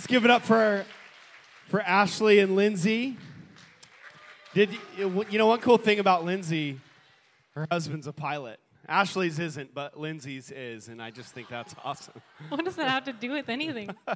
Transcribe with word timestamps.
Let's 0.00 0.06
give 0.06 0.24
it 0.24 0.30
up 0.30 0.44
for 0.44 0.86
for 1.68 1.82
Ashley 1.82 2.38
and 2.38 2.56
Lindsay. 2.56 3.18
Did 4.54 4.70
you 4.96 5.26
you 5.28 5.36
know 5.36 5.48
one 5.48 5.60
cool 5.60 5.76
thing 5.76 5.98
about 5.98 6.24
Lindsay? 6.24 6.80
Her 7.50 7.66
husband's 7.70 8.06
a 8.06 8.12
pilot. 8.14 8.60
Ashley's 8.88 9.38
isn't, 9.38 9.74
but 9.74 10.00
Lindsay's 10.00 10.50
is, 10.50 10.88
and 10.88 11.02
I 11.02 11.10
just 11.10 11.34
think 11.34 11.50
that's 11.50 11.74
awesome. 11.84 12.14
What 12.48 12.64
does 12.64 12.76
that 12.76 12.88
have 12.88 13.04
to 13.04 13.12
do 13.12 13.32
with 13.32 13.50
anything? 13.50 13.94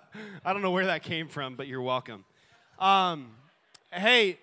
I 0.43 0.55
don't 0.55 0.63
know 0.63 0.71
where 0.71 0.87
that 0.87 1.03
came 1.03 1.29
from, 1.29 1.55
but 1.55 1.67
you're 1.67 1.83
welcome. 1.83 2.25
Um, 2.79 3.33
hey, 3.93 4.39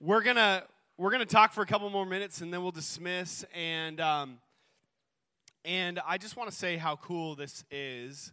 we're 0.00 0.22
gonna 0.22 0.62
we're 0.96 1.10
gonna 1.10 1.26
talk 1.26 1.54
for 1.54 1.62
a 1.62 1.66
couple 1.66 1.90
more 1.90 2.06
minutes, 2.06 2.40
and 2.40 2.54
then 2.54 2.62
we'll 2.62 2.70
dismiss. 2.70 3.44
And 3.52 4.00
um, 4.00 4.38
and 5.64 5.98
I 6.06 6.18
just 6.18 6.36
want 6.36 6.48
to 6.50 6.56
say 6.56 6.76
how 6.76 6.94
cool 6.94 7.34
this 7.34 7.64
is 7.68 8.32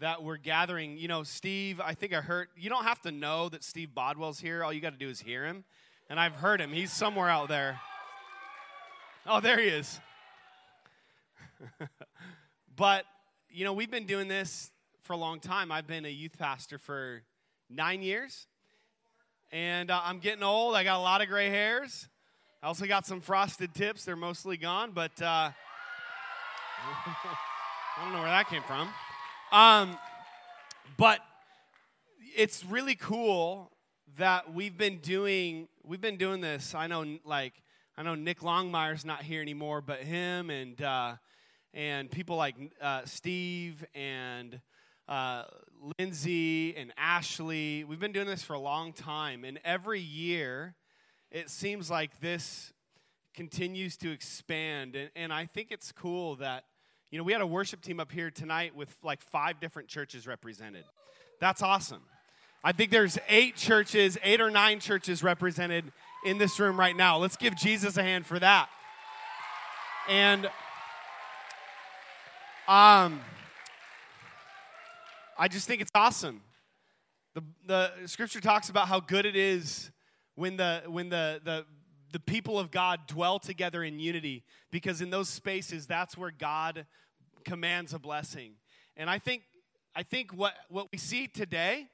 that 0.00 0.22
we're 0.22 0.38
gathering. 0.38 0.98
You 0.98 1.08
know, 1.08 1.22
Steve, 1.22 1.80
I 1.80 1.94
think 1.94 2.12
I 2.12 2.20
heard. 2.20 2.48
You 2.56 2.68
don't 2.68 2.84
have 2.84 3.00
to 3.02 3.12
know 3.12 3.48
that 3.50 3.62
Steve 3.62 3.94
Bodwell's 3.94 4.40
here. 4.40 4.64
All 4.64 4.72
you 4.72 4.80
got 4.80 4.92
to 4.92 4.98
do 4.98 5.08
is 5.08 5.20
hear 5.20 5.44
him, 5.44 5.64
and 6.08 6.18
I've 6.18 6.34
heard 6.34 6.60
him. 6.60 6.72
He's 6.72 6.92
somewhere 6.92 7.28
out 7.28 7.48
there. 7.48 7.80
Oh, 9.26 9.40
there 9.40 9.60
he 9.60 9.68
is. 9.68 10.00
but 12.76 13.04
you 13.50 13.64
know, 13.64 13.72
we've 13.72 13.90
been 13.90 14.06
doing 14.06 14.28
this 14.28 14.72
for 15.02 15.12
a 15.12 15.16
long 15.16 15.40
time. 15.40 15.70
I've 15.70 15.86
been 15.86 16.04
a 16.04 16.10
youth 16.10 16.38
pastor 16.38 16.78
for 16.78 17.22
nine 17.68 18.02
years. 18.02 18.46
And 19.52 19.90
uh, 19.90 20.00
I'm 20.04 20.20
getting 20.20 20.44
old. 20.44 20.76
I 20.76 20.84
got 20.84 20.98
a 20.98 21.02
lot 21.02 21.22
of 21.22 21.28
gray 21.28 21.48
hairs. 21.48 22.08
I 22.62 22.68
also 22.68 22.86
got 22.86 23.06
some 23.06 23.20
frosted 23.20 23.74
tips. 23.74 24.04
They're 24.04 24.14
mostly 24.16 24.56
gone, 24.56 24.92
but 24.94 25.20
uh, 25.20 25.50
I 26.96 28.04
don't 28.04 28.12
know 28.12 28.20
where 28.20 28.28
that 28.28 28.48
came 28.48 28.62
from. 28.62 28.88
Um, 29.52 29.98
but 30.96 31.20
it's 32.36 32.64
really 32.64 32.94
cool 32.94 33.72
that 34.16 34.54
we've 34.54 34.78
been 34.78 34.98
doing 34.98 35.66
we've 35.82 36.00
been 36.00 36.18
doing 36.18 36.40
this. 36.40 36.72
I 36.72 36.86
know 36.86 37.18
like 37.24 37.54
I 37.96 38.04
know 38.04 38.14
Nick 38.14 38.42
Longmire's 38.42 39.04
not 39.04 39.22
here 39.22 39.42
anymore, 39.42 39.80
but 39.80 40.00
him 40.00 40.50
and 40.50 40.80
uh, 40.80 41.16
and 41.74 42.08
people 42.08 42.36
like 42.36 42.54
uh, 42.80 43.02
Steve 43.06 43.84
and 43.92 44.60
uh, 45.08 45.44
Lindsay 45.98 46.76
and 46.76 46.92
Ashley. 46.96 47.82
We've 47.82 47.98
been 47.98 48.12
doing 48.12 48.28
this 48.28 48.44
for 48.44 48.54
a 48.54 48.60
long 48.60 48.92
time, 48.92 49.44
and 49.44 49.58
every 49.64 50.00
year 50.00 50.76
it 51.32 51.50
seems 51.50 51.90
like 51.90 52.20
this 52.20 52.72
continues 53.34 53.96
to 53.96 54.12
expand. 54.12 54.94
And, 54.94 55.10
and 55.16 55.32
I 55.32 55.46
think 55.46 55.72
it's 55.72 55.90
cool 55.90 56.36
that, 56.36 56.64
you 57.10 57.18
know, 57.18 57.24
we 57.24 57.32
had 57.32 57.42
a 57.42 57.46
worship 57.46 57.82
team 57.82 57.98
up 57.98 58.12
here 58.12 58.30
tonight 58.30 58.76
with 58.76 58.94
like 59.02 59.20
five 59.20 59.58
different 59.58 59.88
churches 59.88 60.26
represented. 60.26 60.84
That's 61.40 61.62
awesome. 61.62 62.02
I 62.62 62.72
think 62.72 62.90
there's 62.90 63.18
eight 63.28 63.56
churches, 63.56 64.18
eight 64.22 64.40
or 64.40 64.50
nine 64.50 64.80
churches 64.80 65.22
represented 65.22 65.92
in 66.24 66.38
this 66.38 66.60
room 66.60 66.78
right 66.78 66.96
now. 66.96 67.18
Let's 67.18 67.36
give 67.36 67.56
Jesus 67.56 67.96
a 67.96 68.02
hand 68.02 68.26
for 68.26 68.38
that. 68.38 68.68
And 70.08 70.46
um, 72.68 73.20
I 75.38 75.48
just 75.48 75.66
think 75.66 75.80
it's 75.80 75.90
awesome. 75.94 76.42
The, 77.34 77.42
the 77.66 77.90
scripture 78.06 78.40
talks 78.40 78.68
about 78.68 78.88
how 78.88 79.00
good 79.00 79.26
it 79.26 79.36
is 79.36 79.90
when 80.34 80.56
the 80.56 80.82
when 80.86 81.08
the, 81.08 81.40
the 81.44 81.64
the 82.12 82.20
people 82.20 82.58
of 82.58 82.70
God 82.70 83.00
dwell 83.06 83.38
together 83.38 83.82
in 83.82 83.98
unity 83.98 84.44
because 84.70 85.00
in 85.00 85.10
those 85.10 85.28
spaces 85.28 85.86
that's 85.86 86.16
where 86.16 86.30
God 86.30 86.86
commands 87.44 87.94
a 87.94 87.98
blessing. 87.98 88.52
And 88.96 89.08
I 89.08 89.18
think 89.18 89.42
I 89.94 90.02
think 90.02 90.32
what 90.32 90.54
what 90.68 90.88
we 90.92 90.98
see 90.98 91.26
today, 91.26 91.88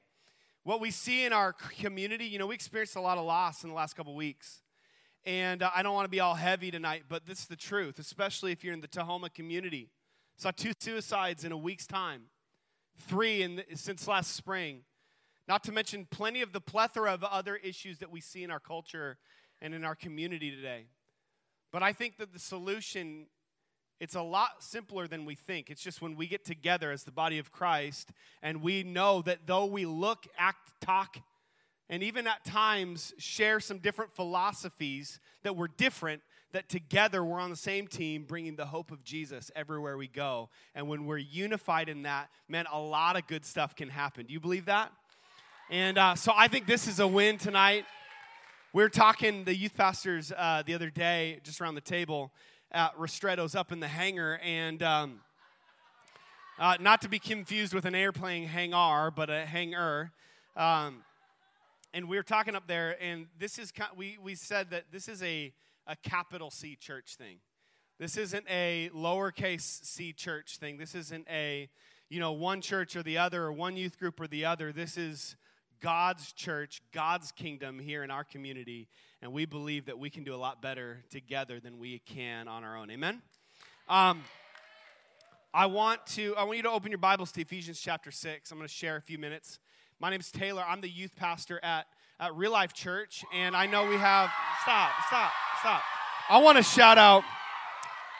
what 0.63 0.79
we 0.79 0.91
see 0.91 1.25
in 1.25 1.33
our 1.33 1.53
community, 1.53 2.25
you 2.25 2.39
know, 2.39 2.47
we 2.47 2.55
experienced 2.55 2.95
a 2.95 3.01
lot 3.01 3.17
of 3.17 3.25
loss 3.25 3.63
in 3.63 3.69
the 3.69 3.75
last 3.75 3.95
couple 3.95 4.15
weeks. 4.15 4.61
And 5.25 5.61
uh, 5.61 5.69
I 5.75 5.83
don't 5.83 5.93
want 5.93 6.05
to 6.05 6.09
be 6.09 6.21
all 6.21 6.35
heavy 6.35 6.71
tonight, 6.71 7.03
but 7.09 7.25
this 7.25 7.39
is 7.39 7.47
the 7.47 7.57
truth, 7.57 7.99
especially 7.99 8.53
if 8.53 8.63
you're 8.63 8.73
in 8.73 8.81
the 8.81 8.87
Tahoma 8.87 9.33
community. 9.33 9.89
Saw 10.37 10.51
two 10.51 10.71
suicides 10.79 11.43
in 11.43 11.51
a 11.51 11.57
week's 11.57 11.87
time, 11.87 12.23
three 12.95 13.41
in 13.41 13.57
the, 13.57 13.65
since 13.73 14.07
last 14.07 14.35
spring. 14.35 14.83
Not 15.47 15.63
to 15.63 15.71
mention 15.71 16.07
plenty 16.09 16.41
of 16.41 16.53
the 16.53 16.61
plethora 16.61 17.13
of 17.13 17.23
other 17.23 17.55
issues 17.55 17.99
that 17.99 18.11
we 18.11 18.21
see 18.21 18.43
in 18.43 18.51
our 18.51 18.59
culture 18.59 19.17
and 19.61 19.73
in 19.73 19.83
our 19.83 19.95
community 19.95 20.51
today. 20.51 20.85
But 21.71 21.83
I 21.83 21.93
think 21.93 22.17
that 22.17 22.33
the 22.33 22.39
solution 22.39 23.27
it's 23.99 24.15
a 24.15 24.21
lot 24.21 24.63
simpler 24.63 25.07
than 25.07 25.25
we 25.25 25.33
think. 25.33 25.71
It's 25.71 25.81
just 25.81 26.01
when 26.03 26.15
we 26.15 26.27
get 26.27 26.45
together 26.45 26.91
as 26.91 27.03
the 27.03 27.11
body 27.11 27.39
of 27.39 27.51
Christ 27.51 28.11
and 28.43 28.61
we 28.61 28.83
know 28.83 29.23
that 29.23 29.47
though 29.47 29.65
we 29.65 29.85
look, 29.85 30.27
act, 30.37 30.71
talk, 30.81 31.17
and 31.89 32.03
even 32.03 32.27
at 32.27 32.43
times 32.43 33.13
share 33.17 33.59
some 33.59 33.79
different 33.79 34.13
philosophies 34.13 35.19
that 35.43 35.55
we're 35.55 35.69
different, 35.69 36.21
that 36.51 36.69
together 36.69 37.23
we're 37.23 37.39
on 37.39 37.49
the 37.49 37.55
same 37.55 37.87
team 37.87 38.23
bringing 38.23 38.55
the 38.55 38.65
hope 38.65 38.91
of 38.91 39.03
Jesus 39.03 39.49
everywhere 39.55 39.97
we 39.97 40.07
go. 40.07 40.49
And 40.75 40.87
when 40.87 41.05
we're 41.05 41.17
unified 41.17 41.89
in 41.89 42.03
that, 42.03 42.29
man, 42.47 42.65
a 42.71 42.79
lot 42.79 43.15
of 43.15 43.25
good 43.25 43.45
stuff 43.45 43.75
can 43.75 43.89
happen. 43.89 44.27
Do 44.27 44.33
you 44.33 44.39
believe 44.39 44.65
that? 44.65 44.91
And 45.69 45.97
uh, 45.97 46.15
so 46.15 46.31
I 46.35 46.47
think 46.47 46.67
this 46.67 46.87
is 46.87 46.99
a 46.99 47.07
win 47.07 47.37
tonight. 47.37 47.85
We 48.73 48.83
were 48.83 48.89
talking, 48.89 49.43
the 49.45 49.55
youth 49.55 49.75
pastors, 49.75 50.31
uh, 50.35 50.63
the 50.65 50.73
other 50.73 50.89
day, 50.89 51.39
just 51.43 51.61
around 51.61 51.75
the 51.75 51.81
table 51.81 52.31
at 52.71 52.95
Restretto's 52.97 53.55
up 53.55 53.71
in 53.71 53.79
the 53.79 53.87
hangar, 53.87 54.39
and 54.43 54.83
um, 54.83 55.21
uh, 56.59 56.77
not 56.79 57.01
to 57.01 57.09
be 57.09 57.19
confused 57.19 57.73
with 57.73 57.85
an 57.85 57.95
airplane 57.95 58.47
hangar, 58.47 59.11
but 59.11 59.29
a 59.29 59.45
hangar. 59.45 60.11
Um, 60.55 61.03
and 61.93 62.09
we 62.09 62.17
were 62.17 62.23
talking 62.23 62.55
up 62.55 62.67
there, 62.67 63.01
and 63.01 63.27
this 63.39 63.57
is, 63.57 63.71
we, 63.95 64.17
we 64.21 64.35
said 64.35 64.69
that 64.71 64.85
this 64.91 65.07
is 65.07 65.23
a 65.23 65.53
a 65.87 65.95
capital 65.95 66.51
C 66.51 66.75
church 66.75 67.15
thing. 67.15 67.37
This 67.99 68.17
isn't 68.17 68.45
a 68.49 68.91
lowercase 68.93 69.85
c 69.85 70.13
church 70.13 70.57
thing. 70.57 70.77
This 70.77 70.93
isn't 70.93 71.25
a, 71.29 71.69
you 72.09 72.19
know, 72.19 72.33
one 72.33 72.61
church 72.61 72.95
or 72.95 73.03
the 73.03 73.17
other 73.17 73.43
or 73.43 73.53
one 73.53 73.75
youth 73.75 73.97
group 73.97 74.19
or 74.19 74.27
the 74.27 74.45
other. 74.45 74.71
This 74.71 74.97
is 74.97 75.35
God's 75.81 76.31
church, 76.33 76.81
God's 76.91 77.31
kingdom 77.31 77.79
here 77.79 78.03
in 78.03 78.11
our 78.11 78.23
community. 78.23 78.87
And 79.21 79.33
we 79.33 79.45
believe 79.45 79.85
that 79.85 79.97
we 79.97 80.09
can 80.09 80.23
do 80.23 80.33
a 80.33 80.37
lot 80.37 80.61
better 80.61 81.03
together 81.09 81.59
than 81.59 81.79
we 81.79 81.99
can 81.99 82.47
on 82.47 82.63
our 82.63 82.77
own. 82.77 82.91
Amen? 82.91 83.21
Um, 83.89 84.23
I 85.53 85.65
want 85.65 86.05
to 86.07 86.35
I 86.35 86.43
want 86.43 86.57
you 86.57 86.63
to 86.63 86.71
open 86.71 86.91
your 86.91 86.99
Bibles 86.99 87.31
to 87.31 87.41
Ephesians 87.41 87.79
chapter 87.79 88.11
6. 88.11 88.51
I'm 88.51 88.57
going 88.57 88.67
to 88.67 88.73
share 88.73 88.97
a 88.97 89.01
few 89.01 89.17
minutes. 89.17 89.59
My 89.99 90.09
name 90.09 90.19
is 90.19 90.31
Taylor. 90.31 90.63
I'm 90.67 90.81
the 90.81 90.89
youth 90.89 91.15
pastor 91.15 91.59
at, 91.63 91.87
at 92.19 92.35
Real 92.35 92.51
Life 92.51 92.73
Church, 92.73 93.25
and 93.33 93.55
I 93.55 93.65
know 93.65 93.87
we 93.87 93.95
have 93.95 94.29
stop, 94.61 94.91
stop. 95.07 95.31
Stop. 95.59 95.81
I 96.29 96.37
want 96.39 96.57
to 96.57 96.63
shout 96.63 96.99
out. 96.99 97.23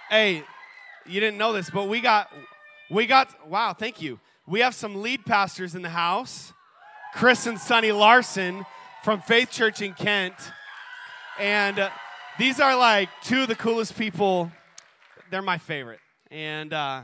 Hey, 0.10 0.44
you 1.06 1.20
didn't 1.20 1.38
know 1.38 1.54
this, 1.54 1.70
but 1.70 1.88
we 1.88 2.02
got, 2.02 2.32
we 2.90 3.06
got. 3.06 3.48
Wow, 3.48 3.74
thank 3.74 4.02
you. 4.02 4.20
We 4.48 4.62
have 4.62 4.74
some 4.74 5.02
lead 5.02 5.26
pastors 5.26 5.76
in 5.76 5.82
the 5.82 5.90
house, 5.90 6.54
Chris 7.18 7.48
and 7.48 7.60
Sonny 7.60 7.92
Larson 7.92 8.64
from 9.02 9.22
Faith 9.22 9.50
Church 9.50 9.82
in 9.82 9.96
Kent, 9.96 10.36
and 11.40 11.80
uh, 11.80 11.90
these 12.38 12.60
are 12.60 12.78
like 12.78 13.10
two 13.24 13.42
of 13.42 13.48
the 13.48 13.56
coolest 13.56 13.98
people. 13.98 14.52
They're 15.32 15.42
my 15.42 15.58
favorite, 15.58 16.00
and 16.30 16.72
uh, 16.72 17.02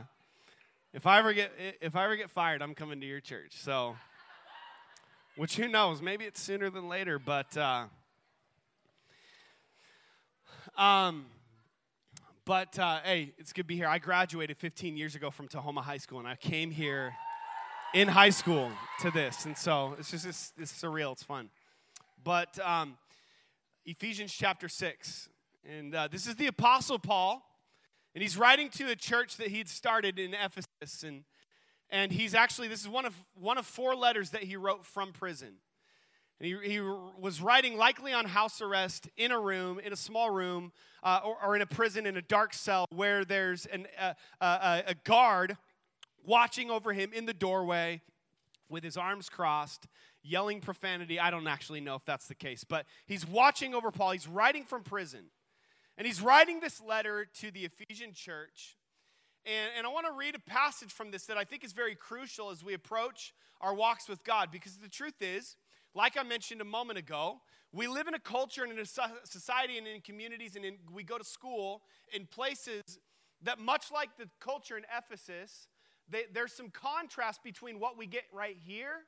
if 0.92 1.04
I 1.04 1.18
ever 1.18 1.32
get 1.32 1.50
if 1.80 1.96
I 1.96 2.04
ever 2.04 2.14
get 2.14 2.30
fired, 2.30 2.62
I'm 2.62 2.76
coming 2.76 3.00
to 3.00 3.06
your 3.08 3.18
church. 3.18 3.54
So, 3.56 3.96
which 5.34 5.56
who 5.56 5.66
knows? 5.66 6.00
Maybe 6.00 6.26
it's 6.26 6.40
sooner 6.40 6.70
than 6.70 6.88
later, 6.88 7.18
but. 7.18 7.56
Uh, 7.56 7.86
um, 10.78 11.26
but 12.44 12.78
uh, 12.78 13.00
hey, 13.02 13.32
it's 13.36 13.52
good 13.52 13.62
to 13.62 13.66
be 13.66 13.74
here. 13.74 13.88
I 13.88 13.98
graduated 13.98 14.58
15 14.58 14.96
years 14.96 15.16
ago 15.16 15.32
from 15.32 15.48
Tahoma 15.48 15.82
High 15.82 15.98
School, 15.98 16.20
and 16.20 16.28
I 16.28 16.36
came 16.36 16.70
here 16.70 17.14
in 17.94 18.08
high 18.08 18.30
school 18.30 18.72
to 18.98 19.10
this, 19.12 19.46
and 19.46 19.56
so 19.56 19.94
it's 19.98 20.10
just 20.10 20.26
it's, 20.26 20.52
it's 20.58 20.72
surreal. 20.72 21.12
It's 21.12 21.22
fun. 21.22 21.48
But 22.22 22.58
um, 22.58 22.98
Ephesians 23.86 24.34
chapter 24.34 24.68
six, 24.68 25.28
and 25.64 25.94
uh, 25.94 26.08
this 26.10 26.26
is 26.26 26.34
the 26.34 26.48
Apostle 26.48 26.98
Paul, 26.98 27.40
and 28.14 28.20
he's 28.20 28.36
writing 28.36 28.68
to 28.70 28.90
a 28.90 28.96
church 28.96 29.36
that 29.36 29.48
he'd 29.48 29.68
started 29.68 30.18
in 30.18 30.34
Ephesus, 30.34 31.04
and 31.04 31.22
and 31.88 32.10
he's 32.10 32.34
actually 32.34 32.66
this 32.66 32.80
is 32.80 32.88
one 32.88 33.06
of 33.06 33.14
one 33.40 33.58
of 33.58 33.64
four 33.64 33.94
letters 33.94 34.30
that 34.30 34.42
he 34.42 34.56
wrote 34.56 34.84
from 34.84 35.12
prison. 35.12 35.54
And 36.40 36.48
he, 36.48 36.68
he 36.68 36.80
was 36.80 37.40
writing 37.40 37.76
likely 37.76 38.12
on 38.12 38.24
house 38.24 38.60
arrest 38.60 39.08
in 39.16 39.30
a 39.30 39.38
room, 39.38 39.78
in 39.78 39.92
a 39.92 39.96
small 39.96 40.30
room, 40.30 40.72
uh, 41.04 41.20
or, 41.24 41.36
or, 41.40 41.54
in 41.54 41.62
a 41.62 41.66
prison 41.66 42.06
in 42.06 42.16
a 42.16 42.22
dark 42.22 42.52
cell 42.52 42.86
where 42.90 43.24
there's 43.24 43.66
an, 43.66 43.86
uh, 44.00 44.14
uh, 44.40 44.82
a 44.84 44.94
guard 45.04 45.56
watching 46.24 46.70
over 46.70 46.92
him 46.92 47.12
in 47.12 47.26
the 47.26 47.34
doorway 47.34 48.02
with 48.68 48.82
his 48.82 48.96
arms 48.96 49.28
crossed, 49.28 49.86
yelling 50.22 50.60
profanity. 50.60 51.20
I 51.20 51.30
don't 51.30 51.46
actually 51.46 51.80
know 51.80 51.94
if 51.94 52.04
that's 52.04 52.26
the 52.26 52.34
case, 52.34 52.64
but 52.64 52.86
he's 53.06 53.26
watching 53.26 53.74
over 53.74 53.90
Paul. 53.90 54.12
He's 54.12 54.28
writing 54.28 54.64
from 54.64 54.82
prison. 54.82 55.26
And 55.96 56.06
he's 56.06 56.20
writing 56.20 56.60
this 56.60 56.80
letter 56.80 57.26
to 57.40 57.50
the 57.50 57.66
Ephesian 57.66 58.12
church. 58.12 58.76
And, 59.46 59.70
and 59.76 59.86
I 59.86 59.90
want 59.90 60.06
to 60.06 60.12
read 60.12 60.34
a 60.34 60.50
passage 60.50 60.90
from 60.90 61.10
this 61.10 61.26
that 61.26 61.36
I 61.36 61.44
think 61.44 61.62
is 61.62 61.72
very 61.72 61.94
crucial 61.94 62.50
as 62.50 62.64
we 62.64 62.74
approach 62.74 63.32
our 63.60 63.74
walks 63.74 64.08
with 64.08 64.24
God. 64.24 64.48
Because 64.50 64.76
the 64.78 64.88
truth 64.88 65.20
is, 65.20 65.56
like 65.94 66.16
I 66.18 66.22
mentioned 66.22 66.60
a 66.60 66.64
moment 66.64 66.98
ago, 66.98 67.40
we 67.72 67.86
live 67.86 68.08
in 68.08 68.14
a 68.14 68.18
culture 68.18 68.64
and 68.64 68.72
in 68.72 68.78
a 68.78 68.86
society 68.86 69.78
and 69.78 69.86
in 69.86 70.00
communities, 70.00 70.56
and 70.56 70.64
in, 70.64 70.76
we 70.92 71.02
go 71.02 71.18
to 71.18 71.24
school 71.24 71.82
in 72.12 72.26
places 72.26 72.82
that, 73.42 73.58
much 73.58 73.92
like 73.92 74.16
the 74.16 74.28
culture 74.40 74.76
in 74.76 74.84
Ephesus, 74.96 75.68
they, 76.10 76.24
there's 76.32 76.52
some 76.52 76.70
contrast 76.70 77.42
between 77.42 77.80
what 77.80 77.96
we 77.96 78.06
get 78.06 78.24
right 78.32 78.56
here 78.64 79.04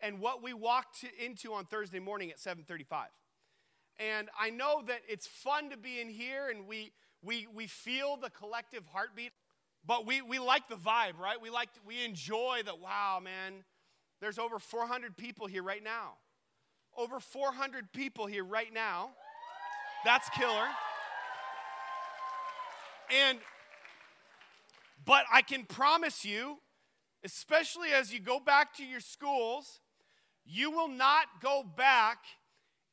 and 0.00 0.20
what 0.20 0.42
we 0.42 0.52
walk 0.52 0.98
to, 1.00 1.08
into 1.24 1.52
on 1.52 1.64
Thursday 1.64 1.98
morning 1.98 2.30
at 2.30 2.38
7:35. 2.38 3.06
And 3.98 4.28
I 4.38 4.50
know 4.50 4.82
that 4.86 5.00
it's 5.08 5.26
fun 5.26 5.70
to 5.70 5.76
be 5.76 6.00
in 6.00 6.08
here, 6.08 6.48
and 6.48 6.66
we 6.66 6.92
we 7.22 7.46
we 7.52 7.66
feel 7.66 8.16
the 8.16 8.30
collective 8.30 8.84
heartbeat, 8.92 9.32
but 9.84 10.06
we 10.06 10.22
we 10.22 10.38
like 10.38 10.68
the 10.68 10.76
vibe, 10.76 11.18
right? 11.18 11.40
We 11.40 11.50
like 11.50 11.70
we 11.84 12.04
enjoy 12.04 12.62
that. 12.64 12.78
Wow, 12.78 13.20
man, 13.22 13.64
there's 14.20 14.38
over 14.38 14.58
400 14.58 15.16
people 15.16 15.46
here 15.46 15.62
right 15.62 15.82
now. 15.82 16.14
Over 16.96 17.20
400 17.20 17.92
people 17.92 18.26
here 18.26 18.44
right 18.44 18.72
now. 18.72 19.10
That's 20.04 20.28
killer. 20.30 20.66
And 23.10 23.38
but 25.04 25.24
I 25.32 25.42
can 25.42 25.64
promise 25.64 26.24
you, 26.24 26.58
especially 27.24 27.90
as 27.90 28.12
you 28.12 28.20
go 28.20 28.40
back 28.40 28.76
to 28.76 28.84
your 28.84 29.00
schools, 29.00 29.80
you 30.44 30.70
will 30.70 30.88
not 30.88 31.26
go 31.40 31.62
back 31.62 32.18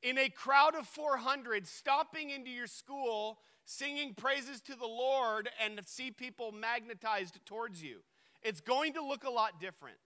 in 0.02 0.18
a 0.18 0.30
crowd 0.30 0.76
of 0.76 0.86
400 0.88 1.68
stopping 1.68 2.30
into 2.30 2.50
your 2.50 2.68
school 2.68 3.40
singing 3.66 4.14
praises 4.14 4.62
to 4.62 4.76
the 4.76 4.86
Lord 4.86 5.50
and 5.64 5.80
see 5.86 6.12
people 6.12 6.52
magnetized 6.52 7.40
towards 7.46 7.82
you. 7.82 7.98
It's 8.44 8.62
going 8.62 8.94
to 8.94 9.04
look 9.04 9.24
a 9.24 9.30
lot 9.30 9.60
different. 9.60 9.98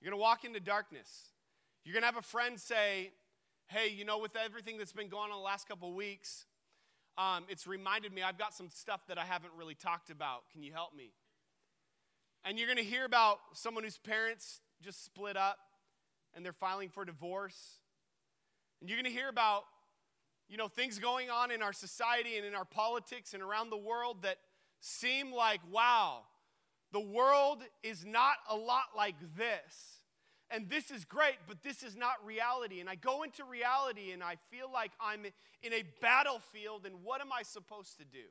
You're 0.00 0.10
going 0.10 0.18
to 0.18 0.22
walk 0.22 0.44
into 0.44 0.58
darkness. 0.58 1.08
You're 1.84 1.92
going 1.92 2.02
to 2.02 2.06
have 2.06 2.16
a 2.16 2.22
friend 2.22 2.58
say, 2.58 3.12
Hey, 3.68 3.88
you 3.88 4.04
know, 4.04 4.18
with 4.18 4.34
everything 4.34 4.78
that's 4.78 4.92
been 4.92 5.08
going 5.08 5.30
on 5.30 5.38
the 5.38 5.44
last 5.44 5.68
couple 5.68 5.94
weeks, 5.94 6.46
um, 7.16 7.44
it's 7.48 7.68
reminded 7.68 8.12
me 8.12 8.20
I've 8.20 8.38
got 8.38 8.52
some 8.52 8.68
stuff 8.68 9.02
that 9.06 9.16
I 9.16 9.24
haven't 9.24 9.52
really 9.56 9.76
talked 9.76 10.10
about. 10.10 10.42
Can 10.52 10.64
you 10.64 10.72
help 10.72 10.92
me? 10.96 11.12
And 12.44 12.58
you're 12.58 12.68
going 12.68 12.78
to 12.78 12.84
hear 12.84 13.04
about 13.04 13.38
someone 13.52 13.84
whose 13.84 13.98
parents 13.98 14.60
just 14.82 15.04
split 15.04 15.36
up 15.36 15.58
and 16.34 16.44
they're 16.44 16.52
filing 16.52 16.88
for 16.88 17.04
divorce. 17.04 17.80
And 18.80 18.88
you're 18.88 18.96
going 18.96 19.12
to 19.12 19.18
hear 19.18 19.28
about, 19.28 19.64
you 20.48 20.56
know, 20.56 20.68
things 20.68 20.98
going 20.98 21.30
on 21.30 21.50
in 21.50 21.62
our 21.62 21.72
society 21.72 22.36
and 22.36 22.46
in 22.46 22.54
our 22.54 22.64
politics 22.64 23.34
and 23.34 23.42
around 23.42 23.70
the 23.70 23.76
world 23.76 24.22
that 24.22 24.38
seem 24.80 25.32
like, 25.32 25.60
wow, 25.70 26.20
the 26.92 27.00
world 27.00 27.62
is 27.82 28.04
not 28.04 28.36
a 28.48 28.56
lot 28.56 28.84
like 28.96 29.16
this. 29.36 30.00
And 30.50 30.68
this 30.68 30.90
is 30.90 31.04
great, 31.04 31.36
but 31.46 31.62
this 31.62 31.82
is 31.82 31.94
not 31.94 32.14
reality. 32.24 32.80
And 32.80 32.88
I 32.88 32.96
go 32.96 33.22
into 33.22 33.44
reality 33.44 34.10
and 34.10 34.22
I 34.22 34.36
feel 34.50 34.72
like 34.72 34.90
I'm 35.00 35.24
in 35.62 35.72
a 35.72 35.84
battlefield, 36.00 36.86
and 36.86 37.04
what 37.04 37.20
am 37.20 37.32
I 37.32 37.42
supposed 37.42 37.98
to 37.98 38.04
do? 38.04 38.24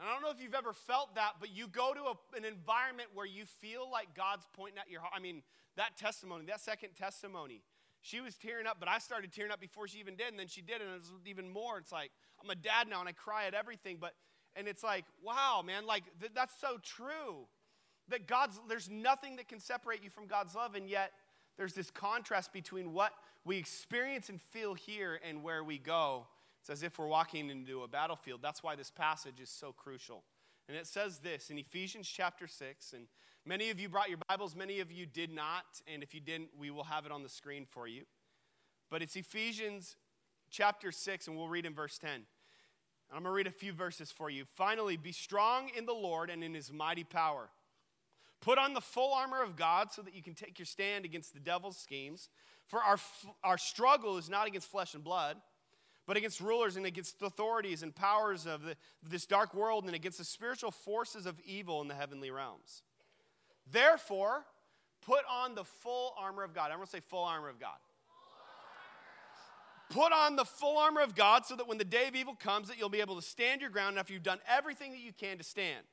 And 0.00 0.08
I 0.08 0.14
don't 0.14 0.22
know 0.22 0.30
if 0.30 0.40
you've 0.42 0.54
ever 0.54 0.72
felt 0.72 1.14
that, 1.16 1.32
but 1.40 1.54
you 1.54 1.68
go 1.68 1.92
to 1.92 2.00
a, 2.00 2.36
an 2.36 2.46
environment 2.46 3.10
where 3.12 3.26
you 3.26 3.44
feel 3.44 3.86
like 3.90 4.14
God's 4.16 4.46
pointing 4.54 4.78
at 4.78 4.90
your 4.90 5.02
heart. 5.02 5.12
I 5.14 5.20
mean, 5.20 5.42
that 5.76 5.98
testimony, 5.98 6.46
that 6.46 6.60
second 6.60 6.96
testimony, 6.98 7.60
she 8.00 8.22
was 8.22 8.36
tearing 8.36 8.66
up, 8.66 8.78
but 8.80 8.88
I 8.88 8.98
started 8.98 9.30
tearing 9.30 9.52
up 9.52 9.60
before 9.60 9.86
she 9.86 9.98
even 9.98 10.16
did, 10.16 10.28
and 10.28 10.38
then 10.38 10.46
she 10.46 10.62
did, 10.62 10.80
and 10.80 10.90
it 10.90 11.00
was 11.00 11.12
even 11.26 11.50
more. 11.50 11.76
It's 11.76 11.92
like, 11.92 12.10
I'm 12.42 12.48
a 12.48 12.54
dad 12.54 12.88
now, 12.88 13.00
and 13.00 13.10
I 13.10 13.12
cry 13.12 13.44
at 13.44 13.52
everything, 13.52 13.98
but, 14.00 14.14
and 14.56 14.66
it's 14.66 14.82
like, 14.82 15.04
wow, 15.22 15.62
man, 15.62 15.84
like, 15.84 16.04
th- 16.18 16.32
that's 16.34 16.58
so 16.58 16.78
true. 16.82 17.46
That 18.08 18.26
God's, 18.26 18.58
there's 18.70 18.88
nothing 18.88 19.36
that 19.36 19.48
can 19.48 19.60
separate 19.60 20.02
you 20.02 20.08
from 20.08 20.26
God's 20.26 20.54
love, 20.54 20.74
and 20.76 20.88
yet 20.88 21.12
there's 21.58 21.74
this 21.74 21.90
contrast 21.90 22.54
between 22.54 22.94
what 22.94 23.12
we 23.44 23.58
experience 23.58 24.30
and 24.30 24.40
feel 24.40 24.72
here 24.72 25.20
and 25.28 25.42
where 25.42 25.62
we 25.62 25.76
go. 25.76 26.26
It's 26.60 26.70
as 26.70 26.82
if 26.82 26.98
we're 26.98 27.06
walking 27.06 27.48
into 27.48 27.82
a 27.82 27.88
battlefield. 27.88 28.40
That's 28.42 28.62
why 28.62 28.76
this 28.76 28.90
passage 28.90 29.40
is 29.40 29.48
so 29.48 29.72
crucial. 29.72 30.24
And 30.68 30.76
it 30.76 30.86
says 30.86 31.18
this 31.18 31.50
in 31.50 31.58
Ephesians 31.58 32.06
chapter 32.06 32.46
6, 32.46 32.92
and 32.92 33.06
many 33.46 33.70
of 33.70 33.80
you 33.80 33.88
brought 33.88 34.08
your 34.08 34.18
Bibles, 34.28 34.54
many 34.54 34.80
of 34.80 34.92
you 34.92 35.06
did 35.06 35.32
not, 35.32 35.64
and 35.92 36.02
if 36.02 36.14
you 36.14 36.20
didn't, 36.20 36.50
we 36.58 36.70
will 36.70 36.84
have 36.84 37.06
it 37.06 37.12
on 37.12 37.22
the 37.22 37.28
screen 37.28 37.66
for 37.68 37.88
you. 37.88 38.02
But 38.90 39.02
it's 39.02 39.16
Ephesians 39.16 39.96
chapter 40.50 40.92
6, 40.92 41.28
and 41.28 41.36
we'll 41.36 41.48
read 41.48 41.64
in 41.64 41.74
verse 41.74 41.96
10. 41.98 42.10
I'm 43.12 43.22
going 43.22 43.24
to 43.24 43.30
read 43.30 43.46
a 43.46 43.50
few 43.50 43.72
verses 43.72 44.12
for 44.12 44.30
you. 44.30 44.44
Finally, 44.54 44.96
be 44.96 45.12
strong 45.12 45.70
in 45.76 45.86
the 45.86 45.92
Lord 45.92 46.30
and 46.30 46.44
in 46.44 46.54
his 46.54 46.72
mighty 46.72 47.04
power. 47.04 47.48
Put 48.40 48.58
on 48.58 48.74
the 48.74 48.80
full 48.80 49.12
armor 49.12 49.42
of 49.42 49.56
God 49.56 49.92
so 49.92 50.02
that 50.02 50.14
you 50.14 50.22
can 50.22 50.34
take 50.34 50.58
your 50.58 50.66
stand 50.66 51.04
against 51.04 51.34
the 51.34 51.40
devil's 51.40 51.76
schemes. 51.76 52.28
For 52.66 52.80
our, 52.82 52.98
our 53.42 53.58
struggle 53.58 54.16
is 54.16 54.30
not 54.30 54.46
against 54.46 54.70
flesh 54.70 54.94
and 54.94 55.02
blood 55.02 55.36
but 56.10 56.16
against 56.16 56.40
rulers 56.40 56.76
and 56.76 56.86
against 56.86 57.22
authorities 57.22 57.84
and 57.84 57.94
powers 57.94 58.44
of 58.44 58.64
the, 58.64 58.74
this 59.08 59.26
dark 59.26 59.54
world 59.54 59.84
and 59.84 59.94
against 59.94 60.18
the 60.18 60.24
spiritual 60.24 60.72
forces 60.72 61.24
of 61.24 61.38
evil 61.44 61.80
in 61.82 61.86
the 61.86 61.94
heavenly 61.94 62.32
realms. 62.32 62.82
Therefore, 63.70 64.44
put 65.06 65.20
on 65.30 65.54
the 65.54 65.62
full 65.62 66.12
armor 66.18 66.42
of 66.42 66.52
God. 66.52 66.72
I'm 66.72 66.78
going 66.78 66.86
to 66.86 66.90
say 66.90 66.98
full 66.98 67.22
armor 67.22 67.48
of 67.48 67.60
God. 67.60 67.76
Put 69.90 70.10
on 70.10 70.34
the 70.34 70.44
full 70.44 70.78
armor 70.78 71.00
of 71.00 71.14
God 71.14 71.46
so 71.46 71.54
that 71.54 71.68
when 71.68 71.78
the 71.78 71.84
day 71.84 72.08
of 72.08 72.16
evil 72.16 72.34
comes 72.34 72.66
that 72.66 72.76
you'll 72.76 72.88
be 72.88 73.00
able 73.00 73.14
to 73.14 73.22
stand 73.22 73.60
your 73.60 73.70
ground 73.70 73.96
after 73.96 74.12
you've 74.12 74.24
done 74.24 74.40
everything 74.48 74.90
that 74.90 75.00
you 75.00 75.12
can 75.12 75.38
to 75.38 75.44
stand. 75.44 75.86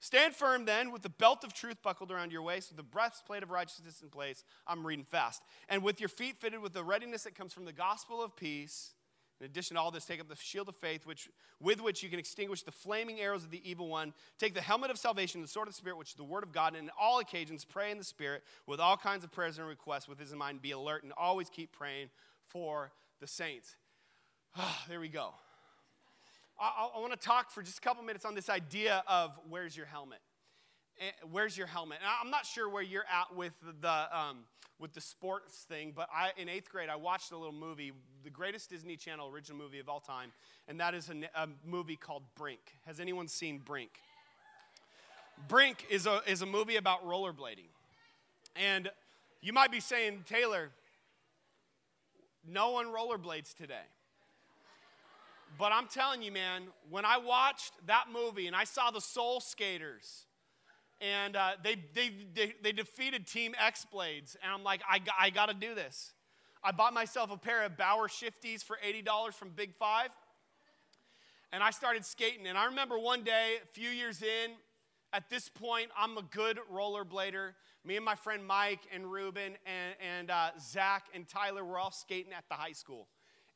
Stand 0.00 0.34
firm 0.34 0.64
then 0.64 0.90
with 0.90 1.02
the 1.02 1.10
belt 1.10 1.44
of 1.44 1.54
truth 1.54 1.80
buckled 1.80 2.10
around 2.10 2.32
your 2.32 2.42
waist, 2.42 2.70
with 2.70 2.76
the 2.76 2.82
breastplate 2.82 3.44
of 3.44 3.50
righteousness 3.50 4.02
in 4.02 4.08
place. 4.08 4.42
I'm 4.66 4.84
reading 4.84 5.04
fast. 5.04 5.44
And 5.68 5.84
with 5.84 6.00
your 6.00 6.08
feet 6.08 6.40
fitted 6.40 6.60
with 6.60 6.72
the 6.72 6.82
readiness 6.82 7.22
that 7.22 7.36
comes 7.36 7.52
from 7.52 7.66
the 7.66 7.72
gospel 7.72 8.20
of 8.20 8.34
peace. 8.34 8.93
In 9.44 9.50
addition 9.50 9.74
to 9.74 9.82
all 9.82 9.90
this, 9.90 10.06
take 10.06 10.22
up 10.22 10.28
the 10.28 10.36
shield 10.36 10.70
of 10.70 10.76
faith, 10.76 11.04
which, 11.04 11.28
with 11.60 11.82
which 11.82 12.02
you 12.02 12.08
can 12.08 12.18
extinguish 12.18 12.62
the 12.62 12.72
flaming 12.72 13.20
arrows 13.20 13.44
of 13.44 13.50
the 13.50 13.60
evil 13.68 13.88
one. 13.88 14.14
Take 14.38 14.54
the 14.54 14.62
helmet 14.62 14.90
of 14.90 14.96
salvation, 14.96 15.42
the 15.42 15.46
sword 15.46 15.68
of 15.68 15.74
the 15.74 15.76
Spirit, 15.76 15.98
which 15.98 16.08
is 16.08 16.14
the 16.14 16.24
word 16.24 16.44
of 16.44 16.50
God, 16.50 16.74
and 16.74 16.84
in 16.84 16.90
all 16.98 17.18
occasions 17.18 17.62
pray 17.62 17.90
in 17.90 17.98
the 17.98 18.04
Spirit 18.04 18.42
with 18.66 18.80
all 18.80 18.96
kinds 18.96 19.22
of 19.22 19.30
prayers 19.30 19.58
and 19.58 19.68
requests 19.68 20.08
with 20.08 20.18
his 20.18 20.32
in 20.32 20.38
mind. 20.38 20.62
Be 20.62 20.70
alert 20.70 21.02
and 21.02 21.12
always 21.18 21.50
keep 21.50 21.72
praying 21.72 22.08
for 22.48 22.90
the 23.20 23.26
saints. 23.26 23.76
Ah, 24.56 24.84
there 24.88 25.00
we 25.00 25.08
go. 25.08 25.34
I, 26.58 26.88
I 26.96 27.00
want 27.00 27.12
to 27.12 27.18
talk 27.18 27.50
for 27.50 27.60
just 27.60 27.78
a 27.78 27.80
couple 27.80 28.04
minutes 28.04 28.24
on 28.24 28.36
this 28.36 28.48
idea 28.48 29.02
of 29.08 29.38
where's 29.50 29.76
your 29.76 29.86
helmet. 29.86 30.20
Eh, 31.00 31.10
where's 31.30 31.56
your 31.56 31.66
helmet? 31.66 31.98
And 32.00 32.08
I'm 32.22 32.30
not 32.30 32.46
sure 32.46 32.68
where 32.68 32.82
you're 32.82 33.04
at 33.04 33.34
with 33.34 33.54
the 33.80 34.16
um, 34.16 34.38
with 34.78 34.92
the 34.92 35.00
sports 35.00 35.64
thing, 35.68 35.92
but 35.94 36.08
I, 36.12 36.32
in 36.36 36.48
eighth 36.48 36.68
grade, 36.68 36.88
I 36.88 36.96
watched 36.96 37.32
a 37.32 37.36
little 37.36 37.54
movie, 37.54 37.92
the 38.24 38.30
greatest 38.30 38.70
Disney 38.70 38.96
Channel 38.96 39.28
original 39.28 39.56
movie 39.56 39.78
of 39.78 39.88
all 39.88 40.00
time, 40.00 40.32
and 40.68 40.80
that 40.80 40.94
is 40.94 41.10
a, 41.10 41.40
a 41.40 41.48
movie 41.64 41.96
called 41.96 42.22
Brink. 42.36 42.60
Has 42.84 42.98
anyone 42.98 43.28
seen 43.28 43.58
Brink? 43.58 43.90
Brink 45.48 45.86
is 45.90 46.06
a, 46.06 46.20
is 46.26 46.42
a 46.42 46.46
movie 46.46 46.76
about 46.76 47.06
rollerblading. 47.06 47.68
And 48.56 48.90
you 49.40 49.52
might 49.52 49.70
be 49.70 49.80
saying, 49.80 50.24
Taylor, 50.26 50.70
no 52.46 52.70
one 52.70 52.86
rollerblades 52.86 53.54
today. 53.54 53.86
But 55.58 55.72
I'm 55.72 55.86
telling 55.86 56.22
you, 56.22 56.32
man, 56.32 56.62
when 56.90 57.04
I 57.04 57.18
watched 57.18 57.72
that 57.86 58.06
movie 58.12 58.46
and 58.46 58.56
I 58.56 58.64
saw 58.64 58.90
the 58.90 59.00
Soul 59.00 59.40
Skaters, 59.40 60.26
and 61.00 61.36
uh, 61.36 61.52
they, 61.62 61.76
they, 61.94 62.10
they, 62.34 62.54
they, 62.62 62.72
defeated 62.72 63.26
Team 63.26 63.54
X 63.58 63.86
Blades. 63.90 64.36
And 64.42 64.52
I'm 64.52 64.62
like, 64.62 64.80
I, 64.88 65.00
I 65.18 65.30
got 65.30 65.48
to 65.48 65.54
do 65.54 65.74
this. 65.74 66.12
I 66.62 66.72
bought 66.72 66.94
myself 66.94 67.30
a 67.30 67.36
pair 67.36 67.62
of 67.64 67.76
Bauer 67.76 68.08
Shifties 68.08 68.62
for 68.62 68.78
$80 68.86 69.34
from 69.34 69.50
Big 69.50 69.74
Five. 69.74 70.10
And 71.52 71.62
I 71.62 71.70
started 71.70 72.04
skating. 72.04 72.46
And 72.46 72.56
I 72.56 72.66
remember 72.66 72.98
one 72.98 73.22
day, 73.22 73.56
a 73.62 73.66
few 73.66 73.90
years 73.90 74.22
in, 74.22 74.52
at 75.12 75.30
this 75.30 75.48
point, 75.48 75.90
I'm 75.96 76.16
a 76.18 76.22
good 76.22 76.58
rollerblader. 76.72 77.52
Me 77.84 77.96
and 77.96 78.04
my 78.04 78.14
friend 78.14 78.44
Mike 78.44 78.80
and 78.92 79.10
Ruben 79.10 79.56
and, 79.66 79.94
and 80.00 80.30
uh, 80.30 80.50
Zach 80.60 81.06
and 81.14 81.28
Tyler 81.28 81.64
were 81.64 81.78
all 81.78 81.92
skating 81.92 82.32
at 82.32 82.44
the 82.48 82.54
high 82.54 82.72
school. 82.72 83.08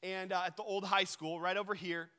And 0.03 0.33
uh, 0.33 0.43
at 0.47 0.57
the 0.57 0.63
old 0.63 0.85
high 0.85 1.05
school, 1.05 1.41
right 1.41 1.57
over 1.57 1.75
here. 1.75 2.11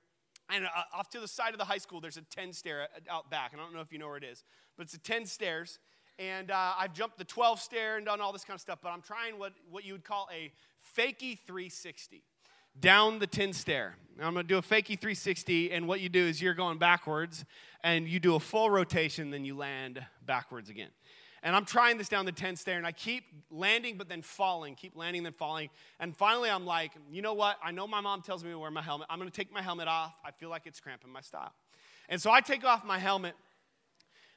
And 0.49 0.65
uh, 0.65 0.69
off 0.93 1.09
to 1.11 1.19
the 1.19 1.27
side 1.27 1.53
of 1.53 1.59
the 1.59 1.65
high 1.65 1.77
school, 1.77 2.01
there's 2.01 2.17
a 2.17 2.21
10 2.21 2.51
stair 2.51 2.87
out 3.09 3.29
back. 3.29 3.51
I 3.53 3.57
don't 3.57 3.73
know 3.73 3.81
if 3.81 3.93
you 3.93 3.99
know 3.99 4.07
where 4.07 4.17
it 4.17 4.23
is, 4.23 4.43
but 4.79 4.85
it's 4.85 4.93
a 4.93 4.99
10 4.99 5.25
stairs. 5.25 5.77
And 6.17 6.51
uh, 6.51 6.73
I've 6.79 6.93
jumped 6.93 7.17
the 7.17 7.25
12 7.25 7.59
stair 7.59 7.97
and 7.97 8.05
done 8.05 8.21
all 8.21 8.31
this 8.31 8.45
kind 8.45 8.55
of 8.55 8.61
stuff, 8.61 8.79
but 8.81 8.89
I'm 8.89 9.01
trying 9.01 9.37
what, 9.37 9.51
what 9.69 9.83
you 9.83 9.91
would 9.91 10.05
call 10.05 10.29
a 10.33 10.51
fakey 10.97 11.37
360 11.45 12.23
down 12.79 13.19
the 13.19 13.27
10 13.27 13.51
stair. 13.51 13.95
Now 14.17 14.27
I'm 14.27 14.33
going 14.33 14.45
to 14.45 14.47
do 14.47 14.57
a 14.57 14.61
fakey 14.61 14.97
360, 14.97 15.71
and 15.71 15.85
what 15.85 15.99
you 15.99 16.07
do 16.07 16.25
is 16.25 16.41
you're 16.41 16.53
going 16.53 16.77
backwards, 16.77 17.43
and 17.83 18.07
you 18.07 18.21
do 18.21 18.35
a 18.35 18.39
full 18.39 18.69
rotation, 18.69 19.31
then 19.31 19.43
you 19.43 19.57
land 19.57 20.05
backwards 20.25 20.69
again. 20.69 20.89
And 21.43 21.55
I'm 21.55 21.65
trying 21.65 21.97
this 21.97 22.07
down 22.07 22.25
the 22.25 22.31
10 22.31 22.55
stair, 22.55 22.77
and 22.77 22.87
I 22.87 22.93
keep 22.93 23.25
landing, 23.51 23.97
but 23.97 24.07
then 24.07 24.21
falling, 24.21 24.75
keep 24.75 24.95
landing, 24.95 25.23
then 25.23 25.33
falling. 25.33 25.69
And 25.99 26.15
finally, 26.15 26.49
I'm 26.49 26.65
like, 26.65 26.91
you 27.11 27.21
know 27.21 27.33
what? 27.33 27.57
I 27.61 27.71
know 27.71 27.85
my 27.87 28.01
mom 28.01 28.21
tells 28.21 28.45
me 28.45 28.51
to 28.51 28.59
wear 28.59 28.71
my 28.71 28.81
helmet. 28.81 29.07
I'm 29.09 29.19
going 29.19 29.29
to 29.29 29.35
take 29.35 29.51
my 29.51 29.61
helmet 29.61 29.89
off. 29.89 30.13
I 30.23 30.31
feel 30.31 30.49
like 30.49 30.63
it's 30.65 30.79
cramping 30.79 31.11
my 31.11 31.21
style. 31.21 31.51
And 32.09 32.21
so 32.21 32.31
I 32.31 32.41
take 32.41 32.65
off 32.65 32.83
my 32.83 32.97
helmet, 32.97 33.35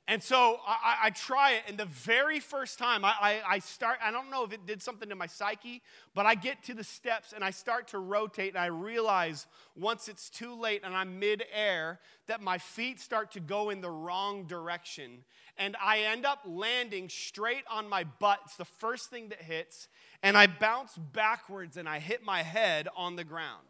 And 0.08 0.20
so 0.20 0.58
I, 0.66 0.96
I, 1.04 1.10
try 1.10 1.52
it, 1.52 1.62
and 1.68 1.78
the 1.78 1.84
very 1.84 2.40
first 2.40 2.76
time 2.76 3.04
I, 3.04 3.14
I, 3.20 3.40
I, 3.48 3.58
start, 3.60 3.98
I 4.02 4.10
don't 4.10 4.30
know 4.30 4.42
if 4.42 4.52
it 4.52 4.66
did 4.66 4.82
something 4.82 5.08
to 5.08 5.14
my 5.14 5.28
psyche, 5.28 5.80
but 6.12 6.26
I 6.26 6.34
get 6.34 6.64
to 6.64 6.74
the 6.74 6.82
steps 6.82 7.32
and 7.32 7.44
I 7.44 7.50
start 7.50 7.88
to 7.88 7.98
rotate, 7.98 8.54
and 8.54 8.58
I 8.58 8.66
realize 8.66 9.46
once 9.76 10.08
it's 10.08 10.28
too 10.28 10.54
late 10.54 10.82
and 10.82 10.96
I'm 10.96 11.20
midair 11.20 12.00
that 12.26 12.40
my 12.40 12.58
feet 12.58 12.98
start 12.98 13.30
to 13.32 13.40
go 13.40 13.70
in 13.70 13.80
the 13.80 13.90
wrong 13.90 14.46
direction. 14.46 15.24
And 15.56 15.76
I 15.80 16.00
end 16.00 16.26
up 16.26 16.40
landing 16.44 17.08
straight 17.08 17.64
on 17.70 17.88
my 17.88 18.02
butt. 18.02 18.40
It's 18.46 18.56
the 18.56 18.64
first 18.64 19.08
thing 19.08 19.28
that 19.28 19.40
hits, 19.40 19.86
and 20.20 20.36
I 20.36 20.48
bounce 20.48 20.96
backwards 20.96 21.76
and 21.76 21.88
I 21.88 22.00
hit 22.00 22.24
my 22.24 22.42
head 22.42 22.88
on 22.96 23.14
the 23.14 23.24
ground. 23.24 23.68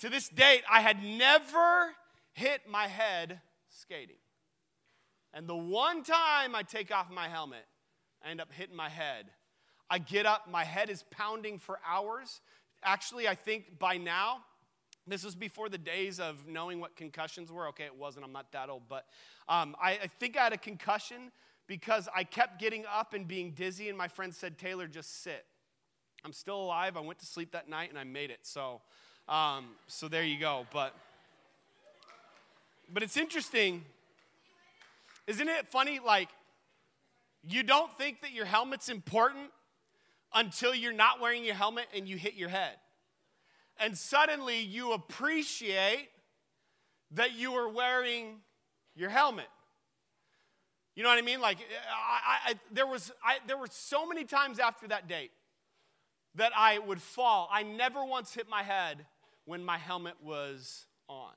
To 0.00 0.08
this 0.08 0.28
date, 0.28 0.62
I 0.68 0.80
had 0.80 1.02
never 1.02 1.94
hit 2.32 2.62
my 2.68 2.88
head 2.88 3.40
skating. 3.68 4.16
And 5.34 5.46
the 5.46 5.56
one 5.56 6.02
time 6.02 6.54
I 6.54 6.62
take 6.62 6.90
off 6.90 7.10
my 7.10 7.28
helmet, 7.28 7.66
I 8.24 8.30
end 8.30 8.40
up 8.40 8.52
hitting 8.52 8.76
my 8.76 8.88
head. 8.88 9.26
I 9.90 9.98
get 9.98 10.26
up, 10.26 10.50
my 10.50 10.64
head 10.64 10.90
is 10.90 11.04
pounding 11.10 11.58
for 11.58 11.78
hours. 11.86 12.40
Actually, 12.82 13.28
I 13.28 13.34
think 13.34 13.78
by 13.78 13.96
now, 13.96 14.38
this 15.06 15.24
was 15.24 15.34
before 15.34 15.68
the 15.68 15.78
days 15.78 16.20
of 16.20 16.46
knowing 16.46 16.80
what 16.80 16.96
concussions 16.96 17.50
were. 17.50 17.68
Okay, 17.68 17.84
it 17.84 17.96
wasn't, 17.96 18.24
I'm 18.24 18.32
not 18.32 18.52
that 18.52 18.68
old, 18.68 18.82
but 18.88 19.06
um, 19.48 19.74
I, 19.82 19.92
I 19.92 20.10
think 20.20 20.36
I 20.36 20.44
had 20.44 20.52
a 20.52 20.58
concussion 20.58 21.32
because 21.66 22.08
I 22.14 22.24
kept 22.24 22.58
getting 22.60 22.84
up 22.86 23.14
and 23.14 23.26
being 23.26 23.52
dizzy, 23.52 23.88
and 23.88 23.96
my 23.96 24.08
friend 24.08 24.34
said, 24.34 24.58
Taylor, 24.58 24.86
just 24.86 25.22
sit. 25.22 25.44
I'm 26.24 26.32
still 26.32 26.60
alive. 26.60 26.96
I 26.96 27.00
went 27.00 27.18
to 27.20 27.26
sleep 27.26 27.52
that 27.52 27.68
night 27.68 27.90
and 27.90 27.98
I 27.98 28.04
made 28.04 28.30
it. 28.30 28.40
So, 28.42 28.80
um, 29.28 29.66
so 29.86 30.08
there 30.08 30.24
you 30.24 30.38
go. 30.38 30.66
But, 30.72 30.94
but 32.92 33.02
it's 33.02 33.16
interesting 33.16 33.84
isn't 35.28 35.48
it 35.48 35.68
funny? 35.68 36.00
Like, 36.04 36.30
you 37.46 37.62
don't 37.62 37.96
think 37.96 38.22
that 38.22 38.32
your 38.32 38.46
helmet's 38.46 38.88
important 38.88 39.50
until 40.34 40.74
you're 40.74 40.92
not 40.92 41.20
wearing 41.20 41.44
your 41.44 41.54
helmet 41.54 41.86
and 41.94 42.08
you 42.08 42.16
hit 42.16 42.34
your 42.34 42.48
head. 42.48 42.74
And 43.78 43.96
suddenly 43.96 44.58
you 44.60 44.92
appreciate 44.92 46.08
that 47.12 47.34
you 47.34 47.52
are 47.52 47.68
wearing 47.68 48.38
your 48.96 49.10
helmet. 49.10 49.46
You 50.96 51.04
know 51.04 51.10
what 51.10 51.18
I 51.18 51.22
mean? 51.22 51.40
Like, 51.40 51.58
I, 51.92 52.50
I, 52.50 52.54
there, 52.72 52.86
was, 52.86 53.12
I, 53.22 53.36
there 53.46 53.56
were 53.56 53.68
so 53.70 54.06
many 54.06 54.24
times 54.24 54.58
after 54.58 54.88
that 54.88 55.08
date 55.08 55.30
that 56.34 56.52
I 56.56 56.78
would 56.78 57.00
fall. 57.00 57.48
I 57.52 57.62
never 57.62 58.04
once 58.04 58.34
hit 58.34 58.48
my 58.48 58.62
head 58.62 59.06
when 59.44 59.64
my 59.64 59.78
helmet 59.78 60.14
was 60.22 60.86
on. 61.08 61.32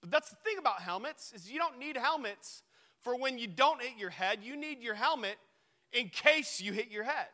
But 0.00 0.10
that's 0.10 0.30
the 0.30 0.36
thing 0.44 0.58
about 0.58 0.80
helmets 0.80 1.32
is 1.34 1.50
you 1.50 1.58
don't 1.58 1.78
need 1.78 1.96
helmets 1.96 2.62
for 3.02 3.16
when 3.16 3.38
you 3.38 3.46
don't 3.46 3.80
hit 3.82 3.98
your 3.98 4.10
head, 4.10 4.40
you 4.42 4.56
need 4.56 4.82
your 4.82 4.94
helmet 4.94 5.36
in 5.92 6.08
case 6.08 6.60
you 6.60 6.72
hit 6.72 6.90
your 6.90 7.04
head. 7.04 7.26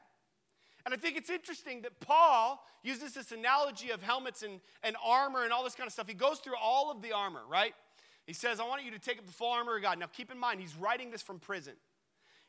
And 0.85 0.95
I 0.95 0.97
think 0.97 1.17
it's 1.17 1.31
interesting 1.31 1.83
that 1.83 1.99
Paul 1.99 2.63
uses 2.85 3.15
this 3.15 3.33
analogy 3.33 3.91
of 3.91 4.03
helmets 4.03 4.43
and, 4.43 4.61
and 4.85 4.95
armor 5.05 5.43
and 5.43 5.53
all 5.53 5.65
this 5.65 5.75
kind 5.75 5.89
of 5.89 5.93
stuff. 5.93 6.07
He 6.07 6.15
goes 6.15 6.39
through 6.39 6.55
all 6.63 6.93
of 6.93 7.03
the 7.03 7.13
armor, 7.13 7.43
right? 7.51 7.75
He 8.25 8.33
says, 8.33 8.61
I 8.61 8.65
want 8.69 8.85
you 8.85 8.93
to 8.93 8.99
take 8.99 9.19
up 9.19 9.27
the 9.27 9.33
full 9.33 9.51
armor 9.51 9.77
of 9.77 9.83
God. 9.83 9.99
Now, 9.99 10.07
keep 10.07 10.31
in 10.31 10.39
mind, 10.39 10.61
he's 10.61 10.77
writing 10.77 11.11
this 11.11 11.23
from 11.23 11.41
prison. 11.41 11.75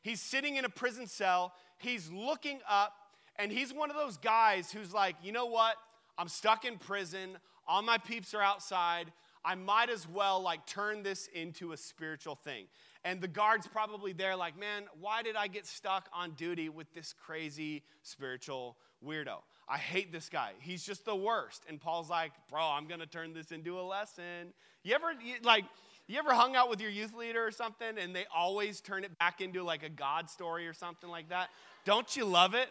He's 0.02 0.22
sitting 0.22 0.56
in 0.56 0.66
a 0.66 0.70
prison 0.70 1.08
cell, 1.08 1.54
he's 1.80 2.12
looking 2.12 2.60
up, 2.70 2.94
and 3.38 3.52
he's 3.52 3.74
one 3.74 3.90
of 3.90 3.98
those 3.98 4.18
guys 4.18 4.72
who's 4.72 4.94
like, 4.94 5.16
you 5.24 5.32
know 5.32 5.48
what? 5.48 5.76
I'm 6.18 6.28
stuck 6.28 6.66
in 6.66 6.78
prison. 6.78 7.38
All 7.68 7.82
my 7.82 7.98
peeps 7.98 8.34
are 8.34 8.42
outside. 8.42 9.12
I 9.44 9.56
might 9.56 9.90
as 9.90 10.08
well 10.08 10.42
like 10.42 10.66
turn 10.66 11.04
this 11.04 11.28
into 11.34 11.72
a 11.72 11.78
spiritual 11.78 12.36
thing. 12.36 12.66
And 13.08 13.22
the 13.22 13.28
guard's 13.30 13.66
probably 13.68 14.12
there, 14.12 14.36
like, 14.36 14.60
man, 14.60 14.84
why 15.00 15.24
did 15.24 15.38
I 15.38 15.48
get 15.48 15.66
stuck 15.66 16.10
on 16.12 16.32
duty 16.32 16.68
with 16.68 16.94
this 16.94 17.14
crazy 17.14 17.84
spiritual 18.04 18.76
weirdo? 19.02 19.38
I 19.70 19.78
hate 19.78 20.12
this 20.12 20.28
guy. 20.28 20.52
He's 20.60 20.84
just 20.84 21.06
the 21.06 21.16
worst. 21.16 21.64
And 21.70 21.80
Paul's 21.80 22.10
like, 22.10 22.34
bro, 22.52 22.62
I'm 22.62 22.86
going 22.86 23.00
to 23.00 23.06
turn 23.06 23.34
this 23.34 23.54
into 23.54 23.80
a 23.80 23.82
lesson. 23.82 24.52
You 24.84 24.94
ever, 24.96 25.14
like, 25.42 25.64
you 26.08 26.20
ever 26.20 26.34
hung 26.34 26.58
out 26.58 26.70
with 26.70 26.82
your 26.82 26.90
youth 26.90 27.14
leader 27.14 27.48
or 27.48 27.52
something 27.52 27.98
and 27.98 28.14
they 28.14 28.26
always 28.36 28.82
turn 28.82 29.06
it 29.06 29.18
back 29.20 29.40
into 29.40 29.64
like 29.64 29.84
a 29.84 29.90
God 29.90 30.30
story 30.30 30.68
or 30.68 30.74
something 30.74 31.10
like 31.10 31.30
that? 31.30 31.48
Don't 31.86 32.14
you 32.14 32.26
love 32.26 32.56
it? 32.56 32.68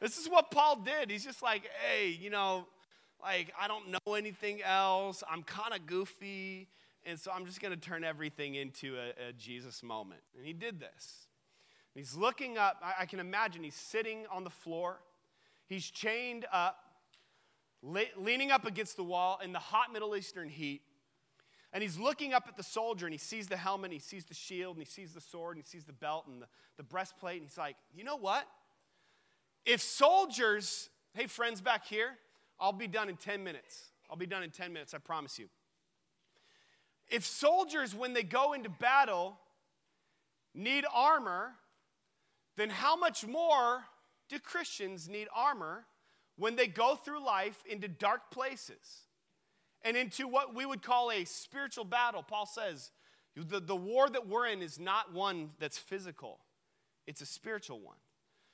This 0.00 0.18
is 0.18 0.28
what 0.28 0.50
Paul 0.50 0.80
did. 0.84 1.12
He's 1.12 1.24
just 1.24 1.42
like, 1.44 1.62
hey, 1.86 2.08
you 2.08 2.30
know, 2.30 2.66
like, 3.22 3.52
I 3.60 3.68
don't 3.68 3.88
know 3.88 4.14
anything 4.14 4.62
else. 4.64 5.22
I'm 5.30 5.44
kind 5.44 5.74
of 5.74 5.86
goofy. 5.86 6.66
And 7.04 7.18
so 7.18 7.32
I'm 7.34 7.46
just 7.46 7.60
going 7.60 7.74
to 7.74 7.80
turn 7.80 8.04
everything 8.04 8.54
into 8.54 8.96
a, 8.96 9.28
a, 9.28 9.32
Jesus 9.32 9.82
moment. 9.82 10.20
And 10.36 10.46
he 10.46 10.52
did 10.52 10.78
this. 10.78 11.26
He's 11.94 12.14
looking 12.14 12.58
up. 12.58 12.80
I, 12.82 13.02
I 13.02 13.06
can 13.06 13.18
imagine 13.18 13.64
he's 13.64 13.74
sitting 13.74 14.24
on 14.30 14.44
the 14.44 14.50
floor. 14.50 15.00
He's 15.66 15.90
chained 15.90 16.46
up, 16.52 16.78
le- 17.82 18.02
leaning 18.16 18.50
up 18.50 18.66
against 18.66 18.96
the 18.96 19.04
wall 19.04 19.40
in 19.42 19.52
the 19.52 19.58
hot 19.58 19.92
Middle 19.92 20.14
Eastern 20.14 20.48
heat. 20.48 20.82
And 21.72 21.82
he's 21.82 21.98
looking 21.98 22.34
up 22.34 22.44
at 22.48 22.56
the 22.56 22.62
soldier 22.62 23.06
and 23.06 23.14
he 23.14 23.18
sees 23.18 23.48
the 23.48 23.56
helmet, 23.56 23.86
and 23.86 23.94
he 23.94 23.98
sees 23.98 24.26
the 24.26 24.34
shield, 24.34 24.76
and 24.76 24.86
he 24.86 24.90
sees 24.90 25.12
the 25.12 25.20
sword, 25.20 25.56
and 25.56 25.64
he 25.64 25.68
sees 25.68 25.84
the 25.84 25.92
belt 25.92 26.26
and 26.28 26.42
the, 26.42 26.46
the 26.76 26.82
breastplate. 26.82 27.40
And 27.40 27.48
he's 27.48 27.58
like, 27.58 27.76
you 27.94 28.04
know 28.04 28.16
what? 28.16 28.46
If 29.64 29.80
soldiers, 29.80 30.90
hey, 31.14 31.26
friends 31.26 31.60
back 31.60 31.86
here, 31.86 32.10
I'll 32.60 32.72
be 32.72 32.86
done 32.86 33.08
in 33.08 33.16
10 33.16 33.42
minutes. 33.42 33.90
I'll 34.10 34.16
be 34.16 34.26
done 34.26 34.42
in 34.42 34.50
10 34.50 34.72
minutes, 34.72 34.92
I 34.94 34.98
promise 34.98 35.38
you. 35.38 35.48
If 37.12 37.26
soldiers, 37.26 37.94
when 37.94 38.14
they 38.14 38.22
go 38.22 38.54
into 38.54 38.70
battle, 38.70 39.38
need 40.54 40.86
armor, 40.92 41.52
then 42.56 42.70
how 42.70 42.96
much 42.96 43.26
more 43.26 43.84
do 44.30 44.38
Christians 44.38 45.10
need 45.10 45.28
armor 45.34 45.84
when 46.36 46.56
they 46.56 46.66
go 46.66 46.96
through 46.96 47.22
life 47.22 47.62
into 47.68 47.86
dark 47.86 48.30
places 48.30 49.02
and 49.82 49.94
into 49.94 50.26
what 50.26 50.54
we 50.54 50.64
would 50.64 50.82
call 50.82 51.10
a 51.10 51.24
spiritual 51.24 51.84
battle? 51.84 52.22
Paul 52.22 52.46
says 52.46 52.90
the, 53.36 53.60
the 53.60 53.76
war 53.76 54.08
that 54.08 54.26
we're 54.26 54.46
in 54.46 54.62
is 54.62 54.80
not 54.80 55.12
one 55.12 55.50
that's 55.58 55.78
physical, 55.78 56.38
it's 57.06 57.20
a 57.20 57.26
spiritual 57.26 57.78
one. 57.80 57.98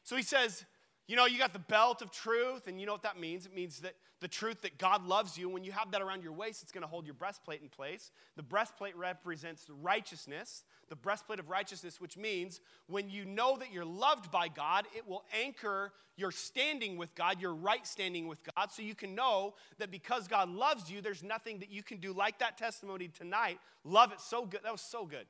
So 0.02 0.16
he 0.16 0.22
says, 0.22 0.64
you 1.08 1.16
know, 1.16 1.24
you 1.24 1.38
got 1.38 1.54
the 1.54 1.58
belt 1.58 2.02
of 2.02 2.10
truth, 2.10 2.66
and 2.66 2.78
you 2.78 2.84
know 2.86 2.92
what 2.92 3.02
that 3.02 3.18
means? 3.18 3.46
It 3.46 3.54
means 3.54 3.80
that 3.80 3.94
the 4.20 4.28
truth 4.28 4.60
that 4.60 4.76
God 4.76 5.06
loves 5.06 5.38
you. 5.38 5.48
When 5.48 5.64
you 5.64 5.72
have 5.72 5.90
that 5.92 6.02
around 6.02 6.22
your 6.22 6.32
waist, 6.32 6.62
it's 6.62 6.70
going 6.70 6.82
to 6.82 6.88
hold 6.88 7.06
your 7.06 7.14
breastplate 7.14 7.62
in 7.62 7.70
place. 7.70 8.10
The 8.36 8.42
breastplate 8.42 8.94
represents 8.94 9.64
righteousness, 9.82 10.64
the 10.90 10.96
breastplate 10.96 11.38
of 11.38 11.48
righteousness, 11.48 11.98
which 11.98 12.18
means 12.18 12.60
when 12.88 13.08
you 13.08 13.24
know 13.24 13.56
that 13.56 13.72
you're 13.72 13.86
loved 13.86 14.30
by 14.30 14.48
God, 14.48 14.86
it 14.94 15.08
will 15.08 15.24
anchor 15.32 15.92
your 16.16 16.30
standing 16.30 16.98
with 16.98 17.14
God, 17.14 17.40
your 17.40 17.54
right 17.54 17.86
standing 17.86 18.28
with 18.28 18.40
God, 18.54 18.70
so 18.70 18.82
you 18.82 18.94
can 18.94 19.14
know 19.14 19.54
that 19.78 19.90
because 19.90 20.28
God 20.28 20.50
loves 20.50 20.90
you, 20.90 21.00
there's 21.00 21.22
nothing 21.22 21.60
that 21.60 21.70
you 21.70 21.82
can 21.82 21.98
do 21.98 22.12
like 22.12 22.40
that 22.40 22.58
testimony 22.58 23.08
tonight. 23.08 23.60
Love 23.82 24.12
it 24.12 24.20
so 24.20 24.44
good. 24.44 24.60
That 24.62 24.72
was 24.72 24.82
so 24.82 25.06
good. 25.06 25.26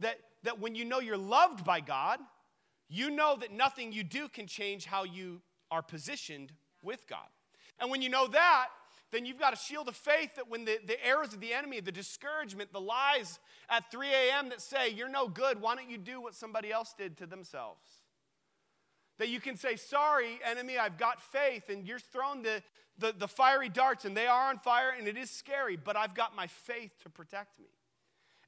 That, 0.00 0.18
that 0.42 0.58
when 0.58 0.74
you 0.74 0.84
know 0.84 0.98
you're 0.98 1.16
loved 1.16 1.64
by 1.64 1.80
God, 1.80 2.18
you 2.90 3.08
know 3.08 3.36
that 3.40 3.52
nothing 3.52 3.92
you 3.92 4.02
do 4.02 4.28
can 4.28 4.46
change 4.46 4.84
how 4.84 5.04
you 5.04 5.40
are 5.70 5.80
positioned 5.80 6.52
with 6.82 7.06
God. 7.08 7.28
And 7.78 7.90
when 7.90 8.02
you 8.02 8.08
know 8.08 8.26
that, 8.26 8.66
then 9.12 9.24
you've 9.24 9.38
got 9.38 9.52
a 9.52 9.56
shield 9.56 9.88
of 9.88 9.96
faith 9.96 10.34
that 10.36 10.48
when 10.48 10.64
the, 10.64 10.78
the 10.86 11.04
arrows 11.06 11.32
of 11.32 11.40
the 11.40 11.54
enemy, 11.54 11.80
the 11.80 11.92
discouragement, 11.92 12.72
the 12.72 12.80
lies 12.80 13.38
at 13.68 13.90
3 13.90 14.08
a.m. 14.08 14.48
that 14.48 14.60
say, 14.60 14.90
you're 14.90 15.08
no 15.08 15.28
good, 15.28 15.60
why 15.60 15.76
don't 15.76 15.88
you 15.88 15.98
do 15.98 16.20
what 16.20 16.34
somebody 16.34 16.72
else 16.72 16.94
did 16.98 17.16
to 17.18 17.26
themselves? 17.26 17.86
That 19.18 19.28
you 19.28 19.40
can 19.40 19.56
say, 19.56 19.76
sorry, 19.76 20.40
enemy, 20.44 20.76
I've 20.78 20.98
got 20.98 21.20
faith, 21.20 21.68
and 21.68 21.86
you're 21.86 21.98
thrown 21.98 22.42
the, 22.42 22.62
the, 22.98 23.14
the 23.16 23.28
fiery 23.28 23.68
darts, 23.68 24.04
and 24.04 24.16
they 24.16 24.26
are 24.26 24.48
on 24.48 24.58
fire, 24.58 24.92
and 24.96 25.06
it 25.06 25.16
is 25.16 25.30
scary, 25.30 25.76
but 25.76 25.96
I've 25.96 26.14
got 26.14 26.34
my 26.34 26.46
faith 26.46 26.92
to 27.02 27.10
protect 27.10 27.58
me 27.58 27.66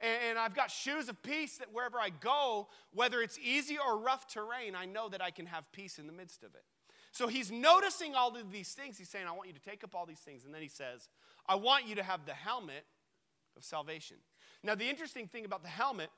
and 0.03 0.39
I've 0.39 0.55
got 0.55 0.71
shoes 0.71 1.09
of 1.09 1.23
peace 1.23 1.59
that 1.59 1.73
wherever 1.73 1.99
I 1.99 2.11
go, 2.11 2.69
whether 2.93 3.23
it's 3.23 3.39
easy 3.39 3.79
or 3.79 3.99
rough 3.99 4.27
terrain, 4.27 4.75
I 4.75 4.85
know 4.85 5.09
that 5.09 5.23
I 5.23 5.31
can 5.31 5.47
have 5.47 5.71
peace 5.73 5.99
in 5.99 6.07
the 6.07 6.13
midst 6.13 6.43
of 6.43 6.55
it. 6.55 6.65
So 7.13 7.29
he's 7.29 7.53
noticing 7.53 8.15
all 8.15 8.37
of 8.37 8.51
these 8.51 8.73
things. 8.73 8.99
He's 8.99 9.09
saying, 9.09 9.27
I 9.29 9.33
want 9.33 9.47
you 9.47 9.55
to 9.55 9.61
take 9.61 9.85
up 9.85 9.95
all 9.95 10.07
these 10.07 10.19
things. 10.19 10.45
And 10.45 10.53
then 10.53 10.63
he 10.63 10.69
says, 10.69 11.09
I 11.47 11.55
want 11.55 11.87
you 11.87 11.95
to 11.97 12.03
have 12.03 12.27
the 12.27 12.33
helmet 12.33 12.85
of 13.57 13.65
salvation. 13.65 14.17
Now, 14.63 14.75
the 14.75 14.89
interesting 14.89 15.29
thing 15.29 15.45
about 15.45 15.63
the 15.63 15.69
helmet 15.69 16.11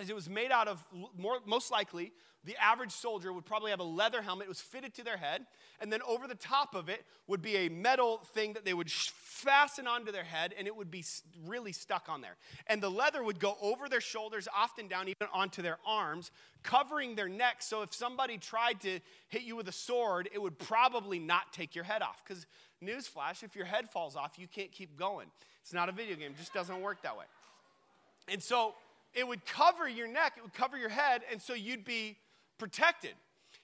is 0.00 0.10
it 0.10 0.14
was 0.14 0.28
made 0.28 0.50
out 0.50 0.68
of 0.68 0.84
more, 1.16 1.38
most 1.46 1.70
likely 1.70 2.12
the 2.44 2.56
average 2.56 2.92
soldier 2.92 3.32
would 3.32 3.44
probably 3.44 3.70
have 3.70 3.80
a 3.80 3.84
leather 3.84 4.22
helmet 4.22 4.46
it 4.46 4.48
was 4.48 4.60
fitted 4.60 4.94
to 4.94 5.04
their 5.04 5.18
head 5.18 5.44
and 5.80 5.92
then 5.92 6.00
over 6.08 6.26
the 6.26 6.34
top 6.34 6.74
of 6.74 6.88
it 6.88 7.04
would 7.26 7.42
be 7.42 7.56
a 7.56 7.68
metal 7.68 8.18
thing 8.34 8.54
that 8.54 8.64
they 8.64 8.72
would 8.72 8.90
fasten 8.90 9.86
onto 9.86 10.10
their 10.10 10.24
head 10.24 10.54
and 10.58 10.66
it 10.66 10.74
would 10.74 10.90
be 10.90 11.04
really 11.46 11.72
stuck 11.72 12.08
on 12.08 12.20
there. 12.20 12.36
And 12.66 12.82
the 12.82 12.90
leather 12.90 13.22
would 13.22 13.38
go 13.38 13.56
over 13.60 13.88
their 13.88 14.00
shoulders 14.00 14.48
often 14.54 14.88
down 14.88 15.08
even 15.08 15.28
onto 15.32 15.62
their 15.62 15.78
arms 15.86 16.30
covering 16.62 17.14
their 17.14 17.28
neck. 17.28 17.56
So 17.60 17.82
if 17.82 17.94
somebody 17.94 18.38
tried 18.38 18.80
to 18.82 19.00
hit 19.28 19.42
you 19.42 19.56
with 19.56 19.68
a 19.68 19.72
sword 19.72 20.28
it 20.32 20.40
would 20.40 20.58
probably 20.58 21.18
not 21.18 21.52
take 21.52 21.74
your 21.74 21.84
head 21.84 22.02
off 22.02 22.22
because 22.26 22.46
newsflash 22.82 23.42
if 23.42 23.54
your 23.54 23.66
head 23.66 23.90
falls 23.90 24.16
off 24.16 24.38
you 24.38 24.46
can't 24.46 24.72
keep 24.72 24.98
going. 24.98 25.28
It's 25.62 25.74
not 25.74 25.88
a 25.88 25.92
video 25.92 26.16
game 26.16 26.32
it 26.32 26.38
just 26.38 26.54
doesn't 26.54 26.80
work 26.80 27.02
that 27.02 27.16
way. 27.16 27.24
And 28.28 28.42
so 28.42 28.74
it 29.14 29.26
would 29.26 29.44
cover 29.44 29.88
your 29.88 30.06
neck, 30.06 30.34
it 30.36 30.42
would 30.42 30.54
cover 30.54 30.76
your 30.76 30.88
head, 30.88 31.22
and 31.30 31.40
so 31.40 31.54
you'd 31.54 31.84
be 31.84 32.16
protected. 32.58 33.12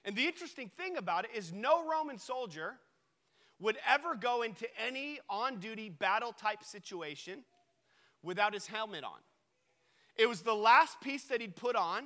And 0.03 0.15
the 0.15 0.25
interesting 0.25 0.69
thing 0.77 0.97
about 0.97 1.25
it 1.25 1.31
is 1.35 1.53
no 1.53 1.87
Roman 1.89 2.17
soldier 2.17 2.75
would 3.59 3.77
ever 3.87 4.15
go 4.15 4.41
into 4.43 4.67
any 4.85 5.19
on 5.29 5.59
duty 5.59 5.89
battle 5.89 6.31
type 6.31 6.63
situation 6.63 7.43
without 8.21 8.53
his 8.53 8.67
helmet 8.67 9.03
on. 9.03 9.19
It 10.15 10.27
was 10.27 10.41
the 10.41 10.55
last 10.55 10.99
piece 11.01 11.25
that 11.25 11.41
he'd 11.41 11.55
put 11.55 11.75
on. 11.75 12.05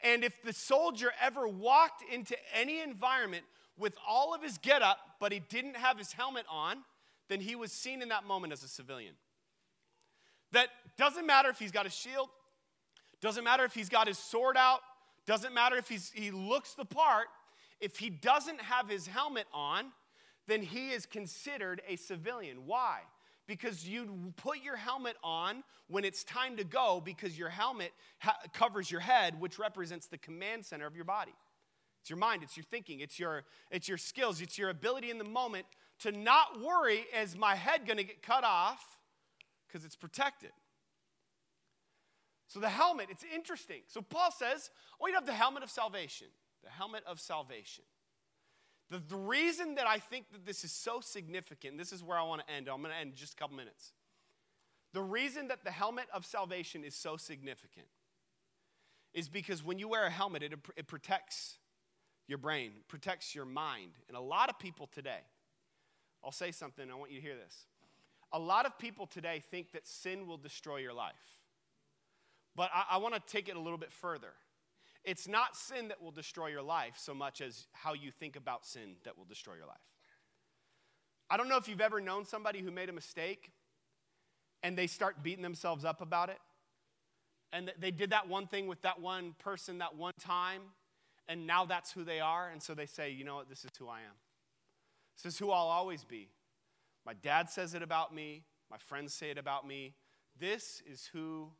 And 0.00 0.22
if 0.22 0.42
the 0.42 0.52
soldier 0.52 1.12
ever 1.20 1.48
walked 1.48 2.02
into 2.12 2.36
any 2.54 2.80
environment 2.80 3.44
with 3.76 3.96
all 4.06 4.34
of 4.34 4.42
his 4.42 4.58
getup, 4.58 4.98
but 5.20 5.32
he 5.32 5.40
didn't 5.40 5.76
have 5.76 5.98
his 5.98 6.12
helmet 6.12 6.46
on, 6.50 6.78
then 7.28 7.40
he 7.40 7.56
was 7.56 7.72
seen 7.72 8.00
in 8.02 8.08
that 8.08 8.24
moment 8.24 8.52
as 8.52 8.62
a 8.62 8.68
civilian. 8.68 9.14
That 10.52 10.68
doesn't 10.96 11.26
matter 11.26 11.50
if 11.50 11.58
he's 11.58 11.72
got 11.72 11.86
a 11.86 11.90
shield, 11.90 12.28
doesn't 13.20 13.44
matter 13.44 13.64
if 13.64 13.74
he's 13.74 13.88
got 13.88 14.06
his 14.06 14.18
sword 14.18 14.56
out, 14.56 14.80
doesn't 15.26 15.52
matter 15.52 15.76
if 15.76 15.88
he's, 15.88 16.10
he 16.14 16.30
looks 16.30 16.74
the 16.74 16.84
part. 16.84 17.26
If 17.80 17.98
he 17.98 18.10
doesn't 18.10 18.60
have 18.60 18.88
his 18.88 19.06
helmet 19.06 19.46
on, 19.52 19.86
then 20.46 20.62
he 20.62 20.90
is 20.90 21.06
considered 21.06 21.82
a 21.86 21.96
civilian. 21.96 22.66
Why? 22.66 23.00
Because 23.46 23.86
you 23.86 24.32
put 24.36 24.62
your 24.62 24.76
helmet 24.76 25.16
on 25.22 25.62
when 25.88 26.04
it's 26.04 26.24
time 26.24 26.56
to 26.56 26.64
go 26.64 27.00
because 27.04 27.38
your 27.38 27.48
helmet 27.48 27.92
ha- 28.18 28.38
covers 28.52 28.90
your 28.90 29.00
head, 29.00 29.40
which 29.40 29.58
represents 29.58 30.06
the 30.06 30.18
command 30.18 30.64
center 30.64 30.86
of 30.86 30.96
your 30.96 31.04
body. 31.04 31.34
It's 32.00 32.10
your 32.10 32.18
mind, 32.18 32.42
it's 32.42 32.56
your 32.56 32.64
thinking, 32.70 33.00
it's 33.00 33.18
your, 33.18 33.44
it's 33.70 33.88
your 33.88 33.98
skills, 33.98 34.40
it's 34.40 34.56
your 34.56 34.70
ability 34.70 35.10
in 35.10 35.18
the 35.18 35.24
moment 35.24 35.66
to 36.00 36.12
not 36.12 36.60
worry 36.60 37.04
is 37.20 37.36
my 37.36 37.54
head 37.54 37.86
going 37.86 37.96
to 37.96 38.04
get 38.04 38.22
cut 38.22 38.44
off 38.44 38.98
because 39.66 39.84
it's 39.84 39.96
protected. 39.96 40.50
So 42.48 42.60
the 42.60 42.68
helmet, 42.68 43.08
it's 43.10 43.24
interesting. 43.32 43.82
So 43.86 44.00
Paul 44.00 44.30
says, 44.30 44.70
oh, 45.00 45.06
you 45.06 45.14
have 45.14 45.26
the 45.26 45.32
helmet 45.32 45.62
of 45.62 45.70
salvation. 45.70 46.28
The 46.64 46.70
helmet 46.70 47.02
of 47.06 47.20
salvation. 47.20 47.84
The, 48.90 48.98
the 49.06 49.16
reason 49.16 49.74
that 49.74 49.86
I 49.86 49.98
think 49.98 50.32
that 50.32 50.46
this 50.46 50.64
is 50.64 50.72
so 50.72 51.00
significant, 51.00 51.76
this 51.76 51.92
is 51.92 52.02
where 52.02 52.18
I 52.18 52.22
want 52.22 52.46
to 52.46 52.52
end. 52.52 52.68
I'm 52.68 52.80
going 52.80 52.92
to 52.92 52.98
end 52.98 53.10
in 53.10 53.16
just 53.16 53.34
a 53.34 53.36
couple 53.36 53.56
minutes. 53.56 53.92
The 54.94 55.02
reason 55.02 55.48
that 55.48 55.62
the 55.62 55.70
helmet 55.70 56.06
of 56.12 56.24
salvation 56.24 56.84
is 56.84 56.94
so 56.94 57.18
significant 57.18 57.86
is 59.12 59.28
because 59.28 59.62
when 59.62 59.78
you 59.78 59.88
wear 59.88 60.06
a 60.06 60.10
helmet, 60.10 60.42
it, 60.42 60.54
it 60.76 60.86
protects 60.86 61.58
your 62.26 62.38
brain, 62.38 62.72
protects 62.88 63.34
your 63.34 63.44
mind. 63.44 63.92
And 64.08 64.16
a 64.16 64.20
lot 64.20 64.48
of 64.48 64.58
people 64.58 64.86
today, 64.86 65.20
I'll 66.24 66.32
say 66.32 66.50
something, 66.50 66.90
I 66.90 66.94
want 66.94 67.10
you 67.10 67.20
to 67.20 67.26
hear 67.26 67.36
this. 67.36 67.66
A 68.32 68.38
lot 68.38 68.64
of 68.64 68.78
people 68.78 69.06
today 69.06 69.42
think 69.50 69.72
that 69.72 69.86
sin 69.86 70.26
will 70.26 70.36
destroy 70.38 70.78
your 70.78 70.94
life. 70.94 71.37
But 72.58 72.70
I, 72.74 72.96
I 72.96 72.96
want 72.96 73.14
to 73.14 73.20
take 73.20 73.48
it 73.48 73.54
a 73.54 73.60
little 73.60 73.78
bit 73.78 73.92
further. 73.92 74.32
It's 75.04 75.28
not 75.28 75.56
sin 75.56 75.88
that 75.88 76.02
will 76.02 76.10
destroy 76.10 76.48
your 76.48 76.60
life 76.60 76.94
so 76.96 77.14
much 77.14 77.40
as 77.40 77.68
how 77.72 77.94
you 77.94 78.10
think 78.10 78.34
about 78.34 78.66
sin 78.66 78.96
that 79.04 79.16
will 79.16 79.24
destroy 79.24 79.54
your 79.54 79.66
life. 79.66 79.76
I 81.30 81.36
don't 81.36 81.48
know 81.48 81.56
if 81.56 81.68
you've 81.68 81.80
ever 81.80 82.00
known 82.00 82.24
somebody 82.24 82.60
who 82.60 82.72
made 82.72 82.88
a 82.88 82.92
mistake 82.92 83.52
and 84.64 84.76
they 84.76 84.88
start 84.88 85.22
beating 85.22 85.42
themselves 85.42 85.84
up 85.84 86.00
about 86.00 86.30
it. 86.30 86.38
And 87.52 87.72
they 87.78 87.92
did 87.92 88.10
that 88.10 88.28
one 88.28 88.48
thing 88.48 88.66
with 88.66 88.82
that 88.82 89.00
one 89.00 89.36
person 89.38 89.78
that 89.78 89.94
one 89.94 90.14
time, 90.20 90.62
and 91.28 91.46
now 91.46 91.64
that's 91.64 91.92
who 91.92 92.02
they 92.02 92.18
are. 92.18 92.48
And 92.50 92.60
so 92.60 92.74
they 92.74 92.86
say, 92.86 93.10
you 93.10 93.22
know 93.22 93.36
what, 93.36 93.48
this 93.48 93.64
is 93.64 93.70
who 93.78 93.86
I 93.88 94.00
am. 94.00 94.16
This 95.16 95.32
is 95.32 95.38
who 95.38 95.52
I'll 95.52 95.68
always 95.68 96.02
be. 96.02 96.28
My 97.06 97.14
dad 97.14 97.50
says 97.50 97.74
it 97.74 97.82
about 97.82 98.12
me, 98.12 98.42
my 98.68 98.78
friends 98.78 99.14
say 99.14 99.30
it 99.30 99.38
about 99.38 99.64
me. 99.64 99.94
This 100.40 100.82
is 100.90 101.08
who 101.12 101.50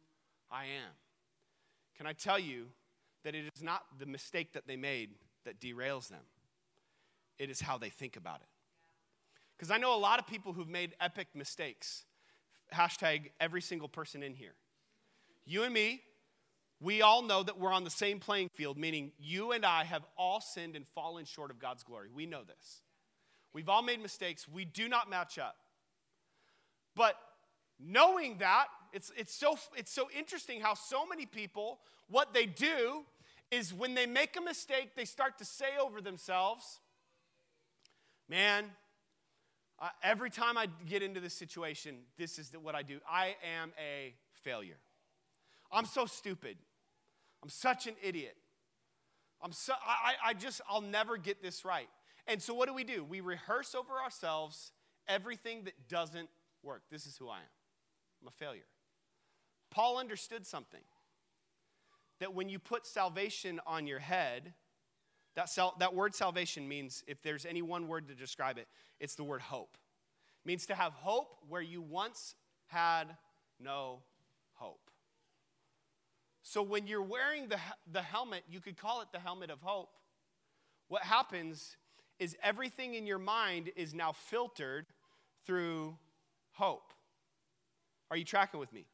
I 0.50 0.64
am. 0.64 0.94
Can 1.96 2.06
I 2.06 2.12
tell 2.12 2.38
you 2.38 2.66
that 3.24 3.34
it 3.34 3.44
is 3.54 3.62
not 3.62 3.82
the 3.98 4.06
mistake 4.06 4.52
that 4.52 4.66
they 4.66 4.76
made 4.76 5.10
that 5.44 5.60
derails 5.60 6.08
them, 6.08 6.22
it 7.38 7.50
is 7.50 7.60
how 7.60 7.78
they 7.78 7.88
think 7.88 8.16
about 8.16 8.40
it. 8.40 8.48
Because 9.56 9.70
I 9.70 9.78
know 9.78 9.94
a 9.94 9.98
lot 9.98 10.18
of 10.18 10.26
people 10.26 10.52
who've 10.52 10.68
made 10.68 10.94
epic 11.00 11.28
mistakes. 11.34 12.04
Hashtag 12.72 13.30
every 13.40 13.62
single 13.62 13.88
person 13.88 14.22
in 14.22 14.34
here. 14.34 14.54
You 15.46 15.64
and 15.64 15.72
me, 15.72 16.02
we 16.80 17.02
all 17.02 17.22
know 17.22 17.42
that 17.42 17.58
we're 17.58 17.72
on 17.72 17.82
the 17.82 17.90
same 17.90 18.20
playing 18.20 18.50
field, 18.50 18.78
meaning 18.78 19.10
you 19.18 19.52
and 19.52 19.64
I 19.64 19.84
have 19.84 20.04
all 20.16 20.40
sinned 20.40 20.76
and 20.76 20.86
fallen 20.86 21.24
short 21.24 21.50
of 21.50 21.58
God's 21.58 21.82
glory. 21.82 22.08
We 22.14 22.26
know 22.26 22.42
this. 22.44 22.82
We've 23.52 23.68
all 23.68 23.82
made 23.82 24.00
mistakes. 24.00 24.46
We 24.46 24.64
do 24.64 24.88
not 24.88 25.10
match 25.10 25.38
up. 25.38 25.56
But 26.94 27.16
knowing 27.78 28.38
that, 28.38 28.66
it's, 28.92 29.12
it's, 29.16 29.34
so, 29.34 29.58
it's 29.76 29.92
so 29.92 30.08
interesting 30.16 30.60
how 30.60 30.74
so 30.74 31.06
many 31.06 31.26
people, 31.26 31.80
what 32.08 32.32
they 32.32 32.46
do 32.46 33.04
is 33.50 33.72
when 33.72 33.94
they 33.94 34.06
make 34.06 34.36
a 34.36 34.40
mistake, 34.40 34.90
they 34.96 35.04
start 35.04 35.38
to 35.38 35.44
say 35.44 35.76
over 35.80 36.00
themselves, 36.00 36.80
Man, 38.28 38.66
uh, 39.80 39.88
every 40.02 40.28
time 40.28 40.58
I 40.58 40.66
get 40.86 41.02
into 41.02 41.18
this 41.18 41.32
situation, 41.32 41.96
this 42.18 42.38
is 42.38 42.52
what 42.60 42.74
I 42.74 42.82
do. 42.82 43.00
I 43.10 43.36
am 43.58 43.72
a 43.78 44.12
failure. 44.42 44.76
I'm 45.72 45.86
so 45.86 46.04
stupid. 46.04 46.58
I'm 47.42 47.48
such 47.48 47.86
an 47.86 47.94
idiot. 48.02 48.36
I'm 49.40 49.52
so, 49.52 49.72
I, 49.86 50.14
I 50.30 50.34
just, 50.34 50.60
I'll 50.68 50.82
never 50.82 51.16
get 51.16 51.42
this 51.42 51.64
right. 51.64 51.88
And 52.26 52.42
so 52.42 52.52
what 52.52 52.68
do 52.68 52.74
we 52.74 52.84
do? 52.84 53.04
We 53.04 53.20
rehearse 53.20 53.74
over 53.74 53.94
ourselves 53.94 54.72
everything 55.06 55.64
that 55.64 55.88
doesn't 55.88 56.28
work. 56.62 56.82
This 56.90 57.06
is 57.06 57.16
who 57.16 57.28
I 57.28 57.38
am. 57.38 57.57
A 58.28 58.30
failure. 58.30 58.66
Paul 59.70 59.96
understood 59.96 60.46
something 60.46 60.82
that 62.20 62.34
when 62.34 62.50
you 62.50 62.58
put 62.58 62.86
salvation 62.86 63.58
on 63.66 63.86
your 63.86 64.00
head, 64.00 64.52
that, 65.34 65.48
sal- 65.48 65.76
that 65.78 65.94
word 65.94 66.14
salvation 66.14 66.68
means, 66.68 67.02
if 67.06 67.22
there's 67.22 67.46
any 67.46 67.62
one 67.62 67.88
word 67.88 68.06
to 68.08 68.14
describe 68.14 68.58
it, 68.58 68.68
it's 69.00 69.14
the 69.14 69.24
word 69.24 69.40
hope. 69.40 69.78
It 70.44 70.46
means 70.46 70.66
to 70.66 70.74
have 70.74 70.92
hope 70.92 71.38
where 71.48 71.62
you 71.62 71.80
once 71.80 72.34
had 72.66 73.16
no 73.58 74.02
hope. 74.52 74.90
So 76.42 76.62
when 76.62 76.86
you're 76.86 77.02
wearing 77.02 77.48
the, 77.48 77.58
the 77.90 78.02
helmet, 78.02 78.42
you 78.50 78.60
could 78.60 78.76
call 78.76 79.00
it 79.00 79.08
the 79.10 79.20
helmet 79.20 79.48
of 79.50 79.62
hope. 79.62 79.90
What 80.88 81.02
happens 81.02 81.76
is 82.18 82.36
everything 82.42 82.94
in 82.94 83.06
your 83.06 83.18
mind 83.18 83.70
is 83.74 83.94
now 83.94 84.12
filtered 84.12 84.86
through 85.46 85.96
hope. 86.52 86.92
Are 88.10 88.16
you 88.16 88.24
tracking 88.24 88.60
with 88.60 88.72
me? 88.72 88.86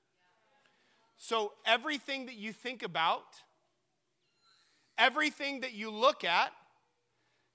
So, 1.17 1.53
everything 1.65 2.27
that 2.27 2.35
you 2.35 2.53
think 2.53 2.83
about, 2.83 3.25
everything 4.99 5.61
that 5.61 5.73
you 5.73 5.91
look 5.91 6.25
at, 6.25 6.53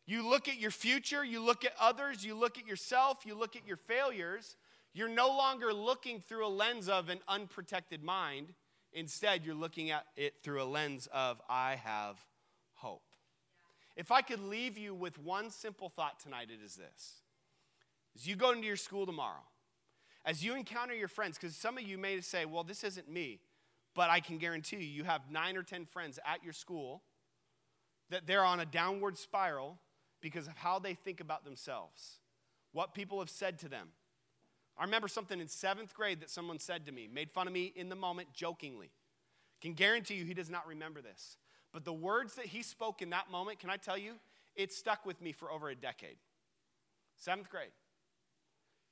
you 0.06 0.28
look 0.28 0.48
at 0.48 0.58
your 0.58 0.72
future, 0.72 1.24
you 1.24 1.44
look 1.44 1.66
at 1.66 1.74
others, 1.80 2.26
you 2.26 2.36
look 2.36 2.58
at 2.58 2.66
yourself, 2.66 3.26
you 3.26 3.36
look 3.36 3.56
at 3.56 3.68
your 3.68 3.78
failures, 3.78 4.56
you're 4.94 5.10
no 5.10 5.28
longer 5.28 5.72
looking 5.74 6.20
through 6.20 6.48
a 6.48 6.50
lens 6.50 6.90
of 6.90 7.10
an 7.10 7.20
unprotected 7.28 8.04
mind. 8.04 8.54
Instead, 8.92 9.46
you're 9.46 9.54
looking 9.54 9.92
at 9.92 10.06
it 10.16 10.36
through 10.42 10.64
a 10.64 10.66
lens 10.66 11.08
of, 11.14 11.40
I 11.48 11.76
have 11.84 12.18
hope. 12.74 13.04
If 13.96 14.12
I 14.12 14.22
could 14.22 14.40
leave 14.40 14.78
you 14.78 14.96
with 14.96 15.20
one 15.20 15.52
simple 15.52 15.90
thought 15.90 16.20
tonight, 16.20 16.48
it 16.50 16.64
is 16.66 16.76
this. 16.76 17.22
As 18.16 18.26
you 18.26 18.36
go 18.36 18.52
into 18.52 18.66
your 18.66 18.78
school 18.78 19.06
tomorrow, 19.06 19.44
as 20.26 20.44
you 20.44 20.56
encounter 20.56 20.94
your 20.94 21.08
friends, 21.08 21.38
because 21.38 21.56
some 21.56 21.78
of 21.78 21.84
you 21.84 21.98
may 21.98 22.22
say, 22.22 22.46
well, 22.46 22.64
this 22.64 22.84
isn't 22.84 23.10
me, 23.10 23.40
but 23.96 24.10
I 24.10 24.20
can 24.20 24.38
guarantee 24.38 24.78
you, 24.78 24.84
you 24.84 25.04
have 25.04 25.22
nine 25.32 25.58
or 25.58 25.64
10 25.64 25.86
friends 25.86 26.20
at 26.26 26.44
your 26.44 26.54
school 26.54 27.04
that 28.10 28.28
they're 28.28 28.44
on 28.44 28.60
a 28.60 28.66
downward 28.66 29.18
spiral 29.18 29.78
because 30.22 30.48
of 30.48 30.58
how 30.58 30.80
they 30.80 30.94
think 30.94 31.22
about 31.22 31.46
themselves, 31.46 32.20
what 32.74 32.94
people 32.94 33.20
have 33.20 33.30
said 33.30 33.60
to 33.60 33.70
them. 33.70 33.90
I 34.78 34.84
remember 34.86 35.08
something 35.08 35.40
in 35.40 35.48
seventh 35.48 35.94
grade 35.94 36.22
that 36.22 36.30
someone 36.30 36.60
said 36.60 36.86
to 36.86 36.92
me, 36.92 37.10
made 37.12 37.32
fun 37.32 37.48
of 37.48 37.54
me 37.54 37.74
in 37.76 37.90
the 37.90 37.96
moment 37.96 38.34
jokingly. 38.34 38.92
Can 39.62 39.74
guarantee 39.74 40.16
you 40.16 40.26
he 40.26 40.34
does 40.34 40.50
not 40.50 40.68
remember 40.68 41.02
this. 41.02 41.38
But 41.74 41.86
the 41.86 41.94
words 41.94 42.36
that 42.36 42.46
he 42.46 42.64
spoke 42.64 43.02
in 43.02 43.10
that 43.12 43.30
moment, 43.30 43.60
can 43.60 43.70
I 43.70 43.78
tell 43.78 43.98
you, 43.98 44.14
it 44.56 44.72
stuck 44.72 45.06
with 45.06 45.22
me 45.22 45.32
for 45.32 45.52
over 45.52 45.70
a 45.70 45.76
decade. 45.76 46.18
Seventh 47.18 47.50
grade. 47.50 47.72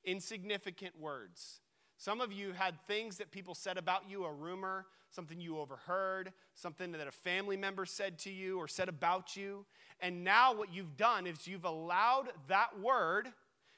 Insignificant 0.08 0.98
words. 0.98 1.60
Some 1.98 2.22
of 2.22 2.32
you 2.32 2.52
had 2.52 2.80
things 2.86 3.18
that 3.18 3.30
people 3.30 3.54
said 3.54 3.76
about 3.76 4.08
you, 4.08 4.24
a 4.24 4.32
rumor, 4.32 4.86
something 5.10 5.38
you 5.38 5.58
overheard, 5.58 6.32
something 6.54 6.92
that 6.92 7.06
a 7.06 7.12
family 7.12 7.58
member 7.58 7.84
said 7.84 8.18
to 8.20 8.30
you 8.30 8.58
or 8.58 8.68
said 8.68 8.88
about 8.88 9.36
you. 9.36 9.66
And 10.00 10.24
now 10.24 10.54
what 10.54 10.72
you've 10.72 10.96
done 10.96 11.26
is 11.26 11.46
you've 11.46 11.66
allowed 11.66 12.28
that 12.48 12.80
word 12.80 13.28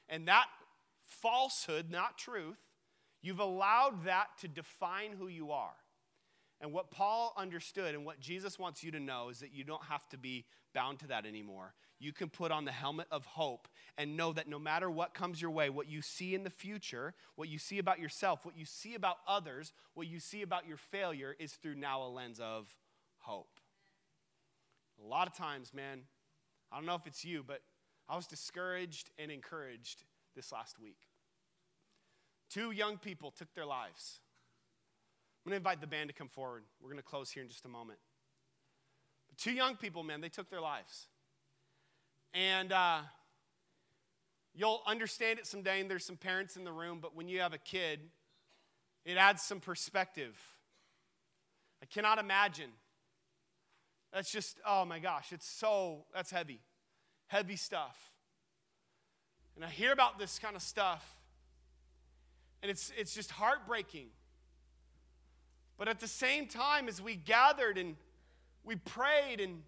and 0.07 0.27
that 0.29 0.45
falsehood, 1.03 1.89
not 1.89 2.17
truth, 2.17 2.59
you've 3.21 3.39
allowed 3.39 4.05
that 4.05 4.27
to 4.39 4.47
define 4.47 5.11
who 5.11 5.27
you 5.27 5.51
are. 5.51 5.75
And 6.61 6.71
what 6.71 6.91
Paul 6.91 7.33
understood 7.35 7.93
and 7.93 8.05
what 8.05 8.21
Jesus 8.21 8.57
wants 8.57 8.83
you 8.83 8.91
to 8.91 8.99
know 8.99 9.29
is 9.29 9.39
that 9.39 9.53
you 9.53 9.65
don't 9.65 9.83
have 9.85 10.07
to 10.09 10.17
be 10.17 10.45
bound 10.73 10.99
to 10.99 11.07
that 11.07 11.25
anymore. 11.25 11.73
You 12.01 12.11
can 12.11 12.29
put 12.29 12.51
on 12.51 12.65
the 12.65 12.71
helmet 12.71 13.05
of 13.11 13.25
hope 13.25 13.67
and 13.95 14.17
know 14.17 14.33
that 14.33 14.47
no 14.47 14.57
matter 14.57 14.89
what 14.89 15.13
comes 15.13 15.39
your 15.39 15.51
way, 15.51 15.69
what 15.69 15.87
you 15.87 16.01
see 16.01 16.33
in 16.33 16.43
the 16.43 16.49
future, 16.49 17.13
what 17.35 17.47
you 17.47 17.59
see 17.59 17.77
about 17.77 17.99
yourself, 17.99 18.43
what 18.43 18.57
you 18.57 18.65
see 18.65 18.95
about 18.95 19.17
others, 19.27 19.71
what 19.93 20.07
you 20.07 20.19
see 20.19 20.41
about 20.41 20.67
your 20.67 20.77
failure 20.77 21.35
is 21.37 21.53
through 21.53 21.75
now 21.75 22.01
a 22.01 22.09
lens 22.09 22.39
of 22.39 22.75
hope. 23.19 23.59
A 24.99 25.07
lot 25.07 25.27
of 25.27 25.35
times, 25.35 25.75
man, 25.75 26.01
I 26.71 26.77
don't 26.77 26.87
know 26.87 26.95
if 26.95 27.05
it's 27.05 27.23
you, 27.23 27.43
but 27.45 27.61
I 28.09 28.15
was 28.15 28.25
discouraged 28.25 29.11
and 29.19 29.29
encouraged 29.29 30.03
this 30.35 30.51
last 30.51 30.79
week. 30.79 30.97
Two 32.49 32.71
young 32.71 32.97
people 32.97 33.29
took 33.29 33.53
their 33.53 33.67
lives. 33.67 34.21
I'm 35.45 35.51
going 35.51 35.53
to 35.53 35.57
invite 35.57 35.81
the 35.81 35.87
band 35.87 36.09
to 36.09 36.15
come 36.15 36.29
forward. 36.29 36.63
We're 36.81 36.89
going 36.89 36.97
to 36.97 37.03
close 37.03 37.29
here 37.29 37.43
in 37.43 37.49
just 37.49 37.65
a 37.65 37.69
moment. 37.69 37.99
But 39.29 39.37
two 39.37 39.51
young 39.51 39.75
people, 39.75 40.01
man, 40.01 40.19
they 40.19 40.29
took 40.29 40.49
their 40.49 40.61
lives. 40.61 41.07
And 42.33 42.71
uh, 42.71 42.99
you'll 44.53 44.81
understand 44.87 45.39
it 45.39 45.45
someday, 45.45 45.81
and 45.81 45.89
there's 45.89 46.05
some 46.05 46.17
parents 46.17 46.55
in 46.55 46.63
the 46.63 46.71
room, 46.71 46.99
but 47.01 47.15
when 47.15 47.27
you 47.27 47.41
have 47.41 47.53
a 47.53 47.57
kid, 47.57 47.99
it 49.05 49.17
adds 49.17 49.41
some 49.41 49.59
perspective. 49.59 50.37
I 51.81 51.85
cannot 51.85 52.19
imagine. 52.19 52.69
That's 54.13 54.31
just, 54.31 54.59
oh 54.65 54.85
my 54.85 54.99
gosh, 54.99 55.31
it's 55.31 55.47
so, 55.47 56.05
that's 56.13 56.31
heavy. 56.31 56.59
Heavy 57.27 57.55
stuff. 57.55 57.97
And 59.55 59.65
I 59.65 59.69
hear 59.69 59.91
about 59.91 60.19
this 60.19 60.39
kind 60.39 60.55
of 60.55 60.61
stuff, 60.61 61.05
and 62.61 62.69
it's, 62.69 62.91
it's 62.97 63.13
just 63.13 63.31
heartbreaking. 63.31 64.07
But 65.77 65.87
at 65.87 65.99
the 65.99 66.07
same 66.07 66.47
time, 66.47 66.87
as 66.87 67.01
we 67.01 67.15
gathered 67.15 67.77
and 67.77 67.95
we 68.63 68.75
prayed, 68.75 69.39
and 69.39 69.63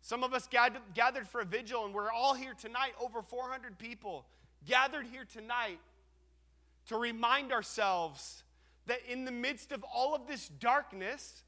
some 0.00 0.24
of 0.24 0.32
us 0.32 0.48
gathered, 0.48 1.28
for 1.28 1.40
a 1.40 1.44
vigil, 1.44 1.84
and 1.84 1.94
we're 1.94 2.10
all 2.10 2.34
here 2.34 2.54
tonight, 2.54 2.92
over 3.00 3.22
400 3.22 3.78
people 3.78 4.26
gathered 4.66 5.06
here 5.06 5.24
tonight 5.24 5.78
to 6.86 6.96
remind 6.96 7.52
ourselves 7.52 8.42
that 8.86 8.98
in 9.08 9.24
the 9.24 9.32
midst 9.32 9.72
of 9.72 9.84
all 9.84 10.14
of 10.14 10.26
this 10.26 10.48
darkness, 10.48 11.42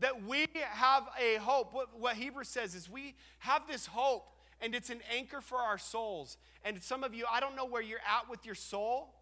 that 0.00 0.24
we 0.24 0.46
have 0.54 1.08
a 1.20 1.36
hope. 1.36 1.72
What, 1.72 1.98
what 1.98 2.16
Hebrews 2.16 2.48
says 2.48 2.74
is 2.74 2.90
we 2.90 3.14
have 3.38 3.66
this 3.66 3.86
hope, 3.86 4.26
and 4.60 4.74
it's 4.74 4.90
an 4.90 5.00
anchor 5.14 5.40
for 5.40 5.58
our 5.58 5.78
souls. 5.78 6.36
And 6.64 6.82
some 6.82 7.04
of 7.04 7.14
you, 7.14 7.24
I 7.30 7.40
don't 7.40 7.56
know 7.56 7.64
where 7.64 7.82
you're 7.82 8.00
at 8.00 8.28
with 8.28 8.44
your 8.44 8.54
soul, 8.54 9.14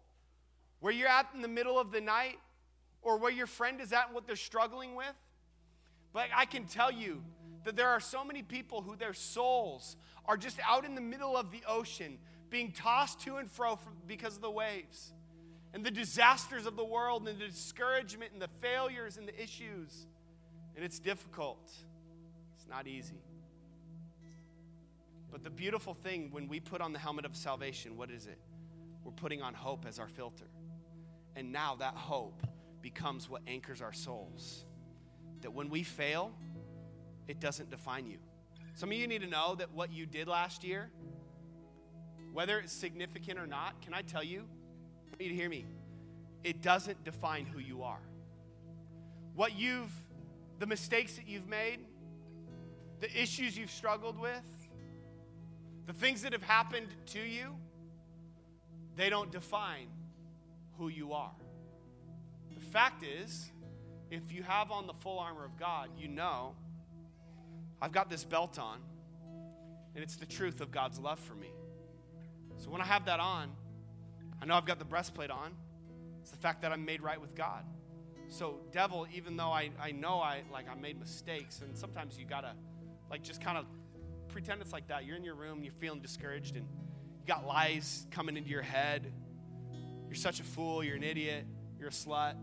where 0.79 0.91
you're 0.91 1.07
at 1.07 1.27
in 1.33 1.41
the 1.41 1.47
middle 1.47 1.79
of 1.79 1.91
the 1.91 2.01
night, 2.01 2.37
or 3.01 3.17
where 3.17 3.31
your 3.31 3.47
friend 3.47 3.79
is 3.79 3.93
at 3.93 4.07
and 4.07 4.15
what 4.15 4.27
they're 4.27 4.35
struggling 4.35 4.95
with. 4.95 5.13
But 6.13 6.27
I 6.35 6.45
can 6.45 6.65
tell 6.65 6.91
you 6.91 7.23
that 7.63 7.75
there 7.75 7.89
are 7.89 7.99
so 7.99 8.23
many 8.23 8.41
people 8.41 8.81
who 8.81 8.95
their 8.95 9.13
souls 9.13 9.95
are 10.25 10.37
just 10.37 10.59
out 10.67 10.85
in 10.85 10.95
the 10.95 11.01
middle 11.01 11.37
of 11.37 11.51
the 11.51 11.61
ocean, 11.67 12.17
being 12.49 12.71
tossed 12.71 13.21
to 13.21 13.37
and 13.37 13.49
fro 13.49 13.79
because 14.07 14.35
of 14.35 14.41
the 14.41 14.51
waves 14.51 15.13
and 15.73 15.85
the 15.85 15.91
disasters 15.91 16.65
of 16.65 16.75
the 16.75 16.83
world 16.83 17.27
and 17.27 17.39
the 17.39 17.45
discouragement 17.45 18.31
and 18.33 18.41
the 18.41 18.49
failures 18.61 19.17
and 19.17 19.27
the 19.27 19.41
issues. 19.41 20.05
And 20.75 20.83
it's 20.83 20.99
difficult, 20.99 21.71
it's 22.55 22.67
not 22.69 22.87
easy. 22.87 23.21
But 25.31 25.43
the 25.43 25.49
beautiful 25.49 25.93
thing 25.93 26.29
when 26.31 26.47
we 26.47 26.59
put 26.59 26.81
on 26.81 26.91
the 26.91 26.99
helmet 26.99 27.25
of 27.25 27.35
salvation, 27.35 27.95
what 27.95 28.11
is 28.11 28.25
it? 28.27 28.37
We're 29.05 29.13
putting 29.13 29.41
on 29.41 29.53
hope 29.53 29.85
as 29.87 29.97
our 29.97 30.09
filter. 30.09 30.47
And 31.35 31.53
now 31.53 31.75
that 31.79 31.95
hope 31.95 32.45
becomes 32.81 33.29
what 33.29 33.41
anchors 33.47 33.81
our 33.81 33.93
souls. 33.93 34.65
That 35.41 35.53
when 35.53 35.69
we 35.69 35.83
fail, 35.83 36.33
it 37.31 37.39
doesn't 37.39 37.71
define 37.71 38.05
you. 38.05 38.17
Some 38.75 38.89
of 38.89 38.97
you 38.97 39.07
need 39.07 39.21
to 39.21 39.27
know 39.27 39.55
that 39.55 39.71
what 39.71 39.93
you 39.93 40.05
did 40.05 40.27
last 40.27 40.65
year, 40.65 40.89
whether 42.33 42.59
it's 42.59 42.73
significant 42.73 43.39
or 43.39 43.47
not, 43.47 43.81
can 43.81 43.93
I 43.93 44.01
tell 44.01 44.23
you? 44.23 44.43
I 45.13 45.23
need 45.23 45.29
to 45.29 45.35
hear 45.35 45.47
me. 45.47 45.65
It 46.43 46.61
doesn't 46.61 47.05
define 47.05 47.45
who 47.45 47.59
you 47.59 47.83
are. 47.83 48.01
What 49.33 49.57
you've, 49.57 49.93
the 50.59 50.65
mistakes 50.65 51.15
that 51.15 51.25
you've 51.25 51.47
made, 51.47 51.79
the 52.99 53.09
issues 53.17 53.57
you've 53.57 53.71
struggled 53.71 54.19
with, 54.19 54.43
the 55.87 55.93
things 55.93 56.23
that 56.23 56.33
have 56.33 56.43
happened 56.43 56.87
to 57.07 57.19
you, 57.19 57.55
they 58.97 59.09
don't 59.09 59.31
define 59.31 59.87
who 60.77 60.89
you 60.89 61.13
are 61.13 61.31
The 62.59 62.65
fact 62.65 63.05
is, 63.05 63.51
if 64.09 64.33
you 64.33 64.43
have 64.43 64.69
on 64.69 64.85
the 64.85 64.93
full 64.93 65.17
armor 65.17 65.45
of 65.45 65.57
God, 65.57 65.91
you 65.97 66.09
know 66.09 66.55
I've 67.81 67.91
got 67.91 68.09
this 68.09 68.23
belt 68.23 68.59
on, 68.59 68.79
and 69.95 70.03
it's 70.03 70.15
the 70.15 70.25
truth 70.25 70.61
of 70.61 70.71
God's 70.71 70.99
love 70.99 71.19
for 71.19 71.33
me. 71.35 71.51
So 72.57 72.69
when 72.69 72.81
I 72.81 72.85
have 72.85 73.05
that 73.05 73.19
on, 73.19 73.49
I 74.41 74.45
know 74.45 74.55
I've 74.55 74.65
got 74.65 74.79
the 74.79 74.85
breastplate 74.85 75.31
on. 75.31 75.51
It's 76.21 76.31
the 76.31 76.37
fact 76.37 76.61
that 76.61 76.71
I'm 76.71 76.85
made 76.85 77.01
right 77.01 77.19
with 77.19 77.33
God. 77.35 77.63
So, 78.29 78.59
devil, 78.71 79.07
even 79.13 79.35
though 79.35 79.51
I, 79.51 79.71
I 79.81 79.91
know 79.91 80.21
I 80.21 80.43
like 80.53 80.69
I 80.69 80.75
made 80.75 80.99
mistakes, 80.99 81.61
and 81.61 81.75
sometimes 81.75 82.17
you 82.17 82.25
gotta 82.25 82.53
like 83.09 83.23
just 83.23 83.41
kind 83.41 83.57
of 83.57 83.65
pretend 84.29 84.61
it's 84.61 84.71
like 84.71 84.87
that. 84.87 85.05
You're 85.05 85.17
in 85.17 85.23
your 85.23 85.35
room, 85.35 85.63
you're 85.63 85.73
feeling 85.73 85.99
discouraged, 85.99 86.55
and 86.55 86.65
you 87.19 87.27
got 87.27 87.45
lies 87.45 88.05
coming 88.11 88.37
into 88.37 88.49
your 88.49 88.61
head. 88.61 89.11
You're 90.07 90.15
such 90.15 90.39
a 90.39 90.43
fool, 90.43 90.83
you're 90.83 90.95
an 90.95 91.03
idiot, 91.03 91.45
you're 91.79 91.89
a 91.89 91.91
slut. 91.91 92.35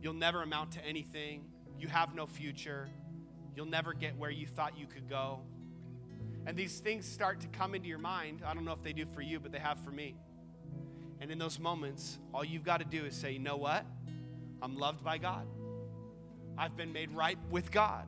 You'll 0.00 0.14
never 0.14 0.42
amount 0.42 0.72
to 0.72 0.84
anything. 0.84 1.46
You 1.78 1.88
have 1.88 2.14
no 2.14 2.26
future. 2.26 2.88
You'll 3.56 3.66
never 3.66 3.92
get 3.92 4.16
where 4.16 4.30
you 4.30 4.46
thought 4.46 4.78
you 4.78 4.86
could 4.86 5.08
go. 5.08 5.40
And 6.46 6.56
these 6.56 6.80
things 6.80 7.06
start 7.06 7.40
to 7.40 7.48
come 7.48 7.74
into 7.74 7.88
your 7.88 7.98
mind. 7.98 8.42
I 8.44 8.52
don't 8.52 8.64
know 8.64 8.72
if 8.72 8.82
they 8.82 8.92
do 8.92 9.06
for 9.14 9.22
you, 9.22 9.40
but 9.40 9.52
they 9.52 9.58
have 9.58 9.80
for 9.80 9.90
me. 9.90 10.16
And 11.20 11.30
in 11.30 11.38
those 11.38 11.58
moments, 11.58 12.18
all 12.34 12.44
you've 12.44 12.64
got 12.64 12.78
to 12.78 12.84
do 12.84 13.04
is 13.04 13.14
say, 13.14 13.32
you 13.32 13.38
know 13.38 13.56
what? 13.56 13.86
I'm 14.60 14.76
loved 14.76 15.02
by 15.02 15.18
God. 15.18 15.46
I've 16.58 16.76
been 16.76 16.92
made 16.92 17.10
right 17.12 17.38
with 17.50 17.70
God. 17.70 18.06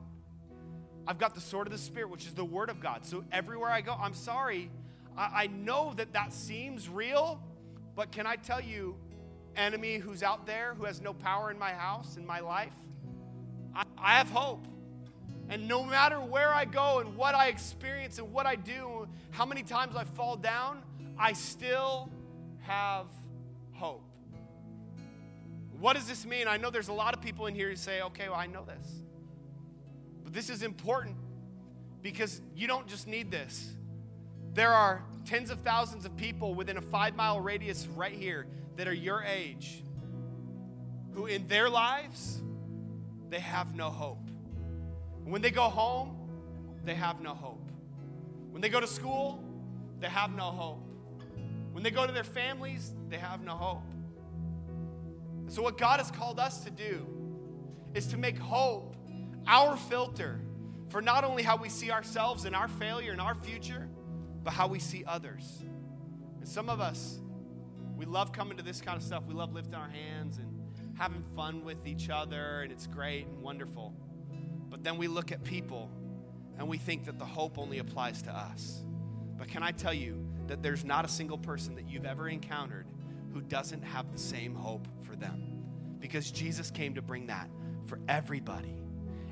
I've 1.07 1.17
got 1.17 1.35
the 1.35 1.41
sword 1.41 1.67
of 1.67 1.73
the 1.73 1.79
Spirit, 1.79 2.09
which 2.09 2.25
is 2.25 2.33
the 2.33 2.45
Word 2.45 2.69
of 2.69 2.79
God. 2.79 3.05
So 3.05 3.23
everywhere 3.31 3.69
I 3.69 3.81
go, 3.81 3.93
I'm 3.93 4.13
sorry. 4.13 4.69
I, 5.17 5.43
I 5.43 5.47
know 5.47 5.93
that 5.95 6.13
that 6.13 6.33
seems 6.33 6.89
real, 6.89 7.41
but 7.95 8.11
can 8.11 8.27
I 8.27 8.35
tell 8.35 8.61
you, 8.61 8.95
enemy 9.55 9.97
who's 9.97 10.21
out 10.21 10.45
there 10.45 10.75
who 10.75 10.85
has 10.85 11.01
no 11.01 11.13
power 11.13 11.49
in 11.49 11.57
my 11.57 11.71
house, 11.71 12.17
in 12.17 12.25
my 12.25 12.39
life, 12.39 12.73
I, 13.73 13.83
I 13.97 14.17
have 14.17 14.29
hope. 14.29 14.67
And 15.49 15.67
no 15.67 15.83
matter 15.83 16.19
where 16.19 16.49
I 16.49 16.65
go 16.65 16.99
and 16.99 17.15
what 17.15 17.33
I 17.35 17.47
experience 17.47 18.19
and 18.19 18.33
what 18.33 18.45
I 18.45 18.55
do, 18.55 19.07
how 19.31 19.45
many 19.45 19.63
times 19.63 19.95
I 19.95 20.03
fall 20.03 20.35
down, 20.35 20.83
I 21.17 21.33
still 21.33 22.09
have 22.61 23.05
hope. 23.71 24.03
What 25.79 25.93
does 25.93 26.07
this 26.07 26.25
mean? 26.25 26.47
I 26.47 26.57
know 26.57 26.69
there's 26.69 26.87
a 26.87 26.93
lot 26.93 27.15
of 27.15 27.21
people 27.21 27.45
in 27.45 27.55
here 27.55 27.69
who 27.69 27.75
say, 27.75 28.01
okay, 28.01 28.27
well, 28.29 28.37
I 28.37 28.47
know 28.47 28.65
this. 28.65 28.87
But 30.23 30.33
this 30.33 30.49
is 30.49 30.63
important 30.63 31.15
because 32.01 32.41
you 32.55 32.67
don't 32.67 32.87
just 32.87 33.07
need 33.07 33.31
this. 33.31 33.73
There 34.53 34.73
are 34.73 35.03
tens 35.25 35.51
of 35.51 35.61
thousands 35.61 36.05
of 36.05 36.15
people 36.17 36.55
within 36.55 36.77
a 36.77 36.81
five 36.81 37.15
mile 37.15 37.39
radius 37.39 37.87
right 37.95 38.13
here 38.13 38.47
that 38.75 38.87
are 38.87 38.93
your 38.93 39.23
age 39.23 39.83
who 41.13 41.25
in 41.25 41.47
their 41.47 41.69
lives 41.69 42.41
they 43.29 43.39
have 43.39 43.75
no 43.75 43.89
hope. 43.89 44.26
When 45.27 45.41
they 45.41 45.51
go 45.51 45.63
home, 45.63 46.15
they 46.85 46.95
have 46.95 47.19
no 47.21 47.33
hope. 47.33 47.69
When 48.51 48.61
they 48.61 48.69
go 48.69 48.79
to 48.79 48.87
school, 48.87 49.43
they 49.99 50.07
have 50.07 50.33
no 50.33 50.45
hope. 50.45 50.81
When 51.73 51.83
they 51.83 51.91
go 51.91 52.07
to 52.07 52.13
their 52.13 52.23
families, 52.23 52.93
they 53.09 53.17
have 53.17 53.43
no 53.43 53.51
hope. 53.51 53.83
So, 55.49 55.61
what 55.61 55.77
God 55.77 55.99
has 55.99 56.11
called 56.11 56.39
us 56.39 56.61
to 56.61 56.71
do 56.71 57.05
is 57.93 58.07
to 58.07 58.17
make 58.17 58.37
hope 58.37 58.95
our 59.45 59.75
filter 59.75 60.39
for 60.89 61.01
not 61.01 61.25
only 61.25 61.43
how 61.43 61.57
we 61.57 61.67
see 61.67 61.91
ourselves 61.91 62.45
and 62.45 62.55
our 62.55 62.69
failure 62.69 63.11
and 63.11 63.19
our 63.19 63.35
future, 63.35 63.89
but 64.45 64.53
how 64.53 64.67
we 64.67 64.79
see 64.79 65.03
others. 65.05 65.61
And 66.39 66.47
some 66.47 66.69
of 66.69 66.79
us, 66.79 67.19
we 67.97 68.05
love 68.05 68.31
coming 68.31 68.57
to 68.57 68.63
this 68.63 68.79
kind 68.79 68.95
of 68.95 69.03
stuff. 69.03 69.23
We 69.27 69.33
love 69.33 69.53
lifting 69.53 69.75
our 69.75 69.89
hands 69.89 70.37
and 70.37 70.47
having 70.97 71.23
fun 71.35 71.65
with 71.65 71.85
each 71.85 72.09
other, 72.09 72.61
and 72.61 72.71
it's 72.71 72.87
great 72.87 73.27
and 73.27 73.41
wonderful. 73.41 73.93
Then 74.87 74.97
we 74.97 75.09
look 75.09 75.33
at 75.33 75.43
people 75.43 75.91
and 76.57 76.65
we 76.65 76.77
think 76.77 77.07
that 77.07 77.19
the 77.19 77.25
hope 77.25 77.57
only 77.57 77.79
applies 77.79 78.21
to 78.21 78.31
us. 78.31 78.85
But 79.37 79.49
can 79.49 79.61
I 79.61 79.71
tell 79.71 79.93
you 79.93 80.25
that 80.47 80.63
there's 80.63 80.85
not 80.85 81.03
a 81.03 81.09
single 81.09 81.37
person 81.37 81.75
that 81.75 81.89
you've 81.89 82.05
ever 82.05 82.29
encountered 82.29 82.85
who 83.33 83.41
doesn't 83.41 83.81
have 83.81 84.13
the 84.13 84.17
same 84.17 84.55
hope 84.55 84.87
for 85.03 85.17
them? 85.17 85.61
Because 85.99 86.31
Jesus 86.31 86.71
came 86.71 86.95
to 86.95 87.01
bring 87.01 87.27
that 87.27 87.49
for 87.85 87.99
everybody. 88.07 88.77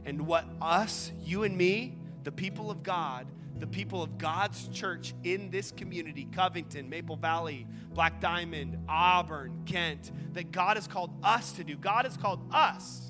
And 0.04 0.28
what 0.28 0.44
us, 0.62 1.14
you 1.24 1.44
and 1.44 1.58
me, 1.58 2.00
the 2.26 2.34
people 2.34 2.70
of 2.70 2.84
God, 2.84 3.26
the 3.58 3.66
people 3.66 4.04
of 4.04 4.18
God's 4.18 4.68
church 4.74 5.14
in 5.24 5.52
this 5.52 5.72
community 5.72 6.28
Covington, 6.34 6.90
Maple 6.90 7.16
Valley, 7.16 7.66
Black 7.94 8.20
Diamond, 8.20 8.78
Auburn, 8.90 9.62
Kent 9.66 10.12
that 10.34 10.52
God 10.52 10.76
has 10.76 10.86
called 10.86 11.12
us 11.24 11.54
to 11.54 11.64
do. 11.64 11.78
God 11.78 12.04
has 12.04 12.18
called 12.18 12.42
us 12.52 13.05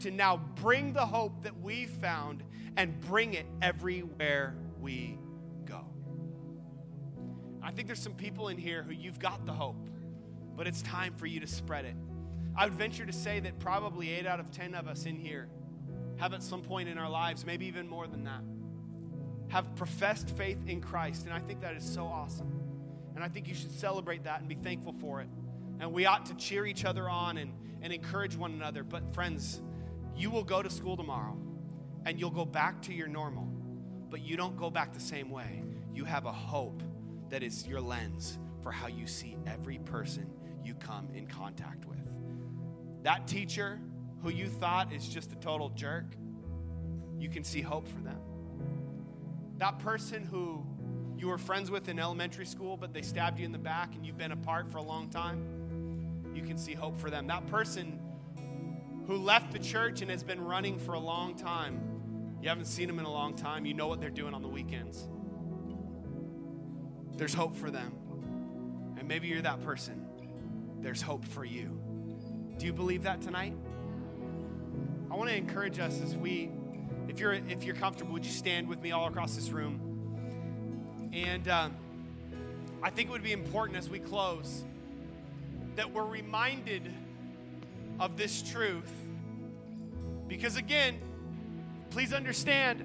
to 0.00 0.10
now 0.10 0.38
bring 0.56 0.92
the 0.92 1.04
hope 1.04 1.42
that 1.42 1.60
we 1.60 1.86
found 1.86 2.42
and 2.76 3.00
bring 3.00 3.34
it 3.34 3.46
everywhere 3.62 4.54
we 4.80 5.18
go. 5.64 5.84
I 7.62 7.70
think 7.70 7.86
there's 7.86 8.00
some 8.00 8.14
people 8.14 8.48
in 8.48 8.58
here 8.58 8.82
who 8.82 8.92
you've 8.92 9.18
got 9.18 9.46
the 9.46 9.52
hope, 9.52 9.88
but 10.56 10.66
it's 10.66 10.82
time 10.82 11.14
for 11.16 11.26
you 11.26 11.40
to 11.40 11.46
spread 11.46 11.84
it. 11.84 11.94
I 12.56 12.64
would 12.64 12.74
venture 12.74 13.06
to 13.06 13.12
say 13.12 13.40
that 13.40 13.58
probably 13.58 14.10
eight 14.10 14.26
out 14.26 14.40
of 14.40 14.50
10 14.50 14.74
of 14.74 14.88
us 14.88 15.06
in 15.06 15.16
here 15.16 15.48
have 16.16 16.34
at 16.34 16.42
some 16.42 16.62
point 16.62 16.88
in 16.88 16.98
our 16.98 17.08
lives, 17.08 17.46
maybe 17.46 17.66
even 17.66 17.88
more 17.88 18.06
than 18.06 18.24
that, 18.24 18.42
have 19.48 19.74
professed 19.76 20.30
faith 20.36 20.58
in 20.66 20.80
Christ. 20.80 21.24
And 21.24 21.32
I 21.32 21.40
think 21.40 21.60
that 21.62 21.74
is 21.74 21.84
so 21.84 22.04
awesome. 22.04 22.52
And 23.14 23.24
I 23.24 23.28
think 23.28 23.48
you 23.48 23.54
should 23.54 23.72
celebrate 23.72 24.24
that 24.24 24.40
and 24.40 24.48
be 24.48 24.54
thankful 24.54 24.94
for 25.00 25.20
it. 25.20 25.28
And 25.80 25.92
we 25.92 26.06
ought 26.06 26.26
to 26.26 26.34
cheer 26.34 26.66
each 26.66 26.84
other 26.84 27.08
on 27.08 27.38
and, 27.38 27.52
and 27.82 27.92
encourage 27.92 28.36
one 28.36 28.52
another. 28.52 28.84
But, 28.84 29.14
friends, 29.14 29.60
you 30.16 30.30
will 30.30 30.44
go 30.44 30.62
to 30.62 30.70
school 30.70 30.96
tomorrow 30.96 31.36
and 32.06 32.18
you'll 32.18 32.30
go 32.30 32.44
back 32.44 32.80
to 32.82 32.92
your 32.92 33.08
normal, 33.08 33.48
but 34.10 34.20
you 34.20 34.36
don't 34.36 34.56
go 34.56 34.70
back 34.70 34.92
the 34.92 35.00
same 35.00 35.30
way. 35.30 35.62
You 35.94 36.04
have 36.04 36.26
a 36.26 36.32
hope 36.32 36.82
that 37.30 37.42
is 37.42 37.66
your 37.66 37.80
lens 37.80 38.38
for 38.62 38.72
how 38.72 38.88
you 38.88 39.06
see 39.06 39.36
every 39.46 39.78
person 39.78 40.30
you 40.64 40.74
come 40.74 41.08
in 41.14 41.26
contact 41.26 41.84
with. 41.86 41.98
That 43.02 43.26
teacher 43.26 43.80
who 44.22 44.30
you 44.30 44.46
thought 44.46 44.92
is 44.92 45.08
just 45.08 45.32
a 45.32 45.36
total 45.36 45.70
jerk, 45.70 46.06
you 47.18 47.28
can 47.28 47.44
see 47.44 47.60
hope 47.60 47.88
for 47.88 48.00
them. 48.00 48.18
That 49.58 49.78
person 49.78 50.24
who 50.24 50.64
you 51.16 51.28
were 51.28 51.38
friends 51.38 51.70
with 51.70 51.88
in 51.88 51.98
elementary 51.98 52.46
school, 52.46 52.76
but 52.76 52.92
they 52.92 53.02
stabbed 53.02 53.38
you 53.38 53.44
in 53.44 53.52
the 53.52 53.58
back 53.58 53.94
and 53.94 54.06
you've 54.06 54.18
been 54.18 54.32
apart 54.32 54.70
for 54.70 54.78
a 54.78 54.82
long 54.82 55.08
time, 55.10 56.30
you 56.34 56.42
can 56.42 56.56
see 56.56 56.72
hope 56.72 56.98
for 56.98 57.10
them. 57.10 57.26
That 57.26 57.46
person 57.46 58.00
who 59.10 59.16
left 59.16 59.52
the 59.52 59.58
church 59.58 60.02
and 60.02 60.10
has 60.10 60.22
been 60.22 60.40
running 60.40 60.78
for 60.78 60.94
a 60.94 60.98
long 60.98 61.34
time, 61.34 61.80
you 62.40 62.48
haven't 62.48 62.66
seen 62.66 62.86
them 62.86 62.98
in 62.98 63.04
a 63.04 63.12
long 63.12 63.34
time, 63.34 63.66
you 63.66 63.74
know 63.74 63.88
what 63.88 64.00
they're 64.00 64.08
doing 64.08 64.34
on 64.34 64.40
the 64.40 64.48
weekends. 64.48 65.08
There's 67.16 67.34
hope 67.34 67.56
for 67.56 67.70
them. 67.70 67.92
And 68.98 69.08
maybe 69.08 69.28
you're 69.28 69.42
that 69.42 69.62
person. 69.64 70.06
There's 70.80 71.02
hope 71.02 71.24
for 71.26 71.44
you. 71.44 71.80
Do 72.56 72.66
you 72.66 72.72
believe 72.72 73.02
that 73.02 73.20
tonight? 73.20 73.54
I 75.10 75.16
want 75.16 75.28
to 75.28 75.36
encourage 75.36 75.80
us 75.80 76.00
as 76.00 76.16
we, 76.16 76.50
if 77.08 77.18
you're 77.18 77.32
if 77.32 77.64
you're 77.64 77.74
comfortable, 77.74 78.12
would 78.12 78.24
you 78.24 78.32
stand 78.32 78.68
with 78.68 78.80
me 78.80 78.92
all 78.92 79.08
across 79.08 79.34
this 79.34 79.50
room? 79.50 81.10
And 81.12 81.48
um, 81.48 81.74
I 82.80 82.90
think 82.90 83.08
it 83.08 83.12
would 83.12 83.24
be 83.24 83.32
important 83.32 83.76
as 83.76 83.90
we 83.90 83.98
close 83.98 84.64
that 85.74 85.92
we're 85.92 86.06
reminded 86.06 86.92
of 87.98 88.16
this 88.16 88.40
truth. 88.42 88.90
Because 90.30 90.56
again, 90.56 91.00
please 91.90 92.12
understand 92.12 92.84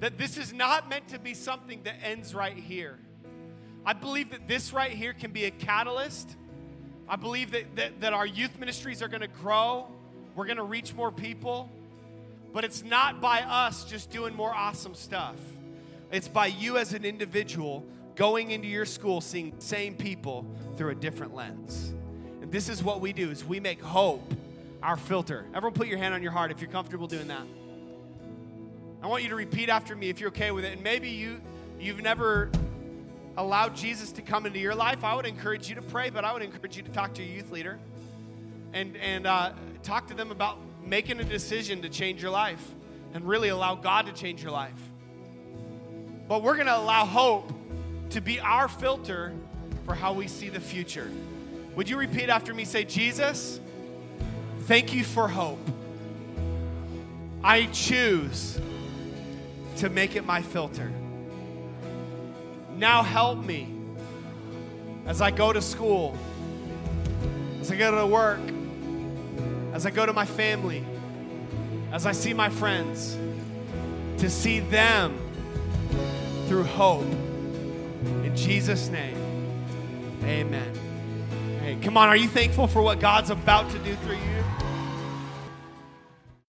that 0.00 0.18
this 0.18 0.36
is 0.36 0.52
not 0.52 0.90
meant 0.90 1.08
to 1.08 1.18
be 1.18 1.32
something 1.32 1.80
that 1.84 1.94
ends 2.04 2.34
right 2.34 2.54
here. 2.54 2.98
I 3.86 3.94
believe 3.94 4.30
that 4.32 4.46
this 4.46 4.74
right 4.74 4.90
here 4.90 5.14
can 5.14 5.32
be 5.32 5.46
a 5.46 5.50
catalyst. 5.50 6.36
I 7.08 7.16
believe 7.16 7.52
that, 7.52 7.76
that, 7.76 8.02
that 8.02 8.12
our 8.12 8.26
youth 8.26 8.58
ministries 8.58 9.00
are 9.00 9.08
going 9.08 9.22
to 9.22 9.28
grow, 9.28 9.86
we're 10.36 10.44
going 10.44 10.58
to 10.58 10.62
reach 10.62 10.92
more 10.94 11.10
people. 11.10 11.70
But 12.52 12.64
it's 12.64 12.84
not 12.84 13.22
by 13.22 13.40
us 13.40 13.84
just 13.86 14.10
doing 14.10 14.34
more 14.34 14.54
awesome 14.54 14.94
stuff. 14.94 15.36
It's 16.12 16.28
by 16.28 16.46
you 16.46 16.76
as 16.76 16.92
an 16.92 17.06
individual 17.06 17.82
going 18.14 18.50
into 18.50 18.68
your 18.68 18.84
school 18.84 19.22
seeing 19.22 19.56
the 19.56 19.62
same 19.62 19.94
people 19.94 20.44
through 20.76 20.90
a 20.90 20.94
different 20.94 21.34
lens. 21.34 21.94
And 22.42 22.52
this 22.52 22.68
is 22.68 22.84
what 22.84 23.00
we 23.00 23.14
do 23.14 23.30
is 23.30 23.42
we 23.42 23.58
make 23.58 23.80
hope 23.82 24.34
our 24.84 24.98
filter. 24.98 25.46
Everyone 25.54 25.72
put 25.72 25.88
your 25.88 25.96
hand 25.96 26.14
on 26.14 26.22
your 26.22 26.30
heart 26.30 26.50
if 26.50 26.60
you're 26.60 26.70
comfortable 26.70 27.06
doing 27.06 27.28
that. 27.28 27.46
I 29.02 29.06
want 29.06 29.22
you 29.22 29.30
to 29.30 29.34
repeat 29.34 29.70
after 29.70 29.96
me 29.96 30.10
if 30.10 30.20
you're 30.20 30.28
okay 30.28 30.50
with 30.50 30.64
it. 30.64 30.74
And 30.74 30.82
maybe 30.82 31.08
you 31.08 31.40
you've 31.80 32.02
never 32.02 32.50
allowed 33.38 33.74
Jesus 33.74 34.12
to 34.12 34.22
come 34.22 34.44
into 34.44 34.58
your 34.58 34.74
life. 34.74 35.02
I 35.02 35.14
would 35.14 35.26
encourage 35.26 35.68
you 35.70 35.74
to 35.76 35.82
pray, 35.82 36.10
but 36.10 36.24
I 36.24 36.32
would 36.34 36.42
encourage 36.42 36.76
you 36.76 36.82
to 36.82 36.90
talk 36.90 37.14
to 37.14 37.22
your 37.22 37.36
youth 37.36 37.50
leader 37.50 37.78
and 38.74 38.96
and 38.98 39.26
uh, 39.26 39.52
talk 39.82 40.06
to 40.08 40.14
them 40.14 40.30
about 40.30 40.58
making 40.84 41.18
a 41.18 41.24
decision 41.24 41.80
to 41.80 41.88
change 41.88 42.20
your 42.20 42.30
life 42.30 42.74
and 43.14 43.26
really 43.26 43.48
allow 43.48 43.74
God 43.74 44.04
to 44.06 44.12
change 44.12 44.42
your 44.42 44.52
life. 44.52 44.90
But 46.28 46.42
we're 46.42 46.54
going 46.54 46.66
to 46.66 46.76
allow 46.76 47.06
hope 47.06 47.50
to 48.10 48.20
be 48.20 48.38
our 48.38 48.68
filter 48.68 49.32
for 49.86 49.94
how 49.94 50.12
we 50.12 50.28
see 50.28 50.50
the 50.50 50.60
future. 50.60 51.10
Would 51.74 51.88
you 51.88 51.96
repeat 51.96 52.28
after 52.28 52.52
me? 52.52 52.64
Say, 52.64 52.84
Jesus, 52.84 53.60
thank 54.66 54.94
you 54.94 55.04
for 55.04 55.28
hope. 55.28 55.58
I 57.42 57.66
choose 57.66 58.58
to 59.76 59.90
make 59.90 60.16
it 60.16 60.24
my 60.24 60.40
filter. 60.40 60.90
Now 62.76 63.02
help 63.02 63.44
me 63.44 63.68
as 65.06 65.20
I 65.20 65.30
go 65.30 65.52
to 65.52 65.60
school, 65.60 66.16
as 67.60 67.70
I 67.70 67.76
go 67.76 67.94
to 68.00 68.06
work, 68.06 68.40
as 69.74 69.84
I 69.84 69.90
go 69.90 70.06
to 70.06 70.12
my 70.12 70.24
family, 70.24 70.84
as 71.92 72.06
I 72.06 72.12
see 72.12 72.32
my 72.32 72.48
friends, 72.48 73.18
to 74.18 74.30
see 74.30 74.60
them 74.60 75.18
through 76.48 76.64
hope. 76.64 77.02
In 77.02 78.32
Jesus' 78.34 78.88
name, 78.88 79.16
amen. 80.22 80.72
Hey, 81.60 81.76
come 81.82 81.96
on, 81.96 82.08
are 82.08 82.16
you 82.16 82.28
thankful 82.28 82.66
for 82.66 82.82
what 82.82 83.00
God's 83.00 83.30
about 83.30 83.70
to 83.70 83.78
do 83.80 83.94
through 83.96 84.16
you? 84.16 84.43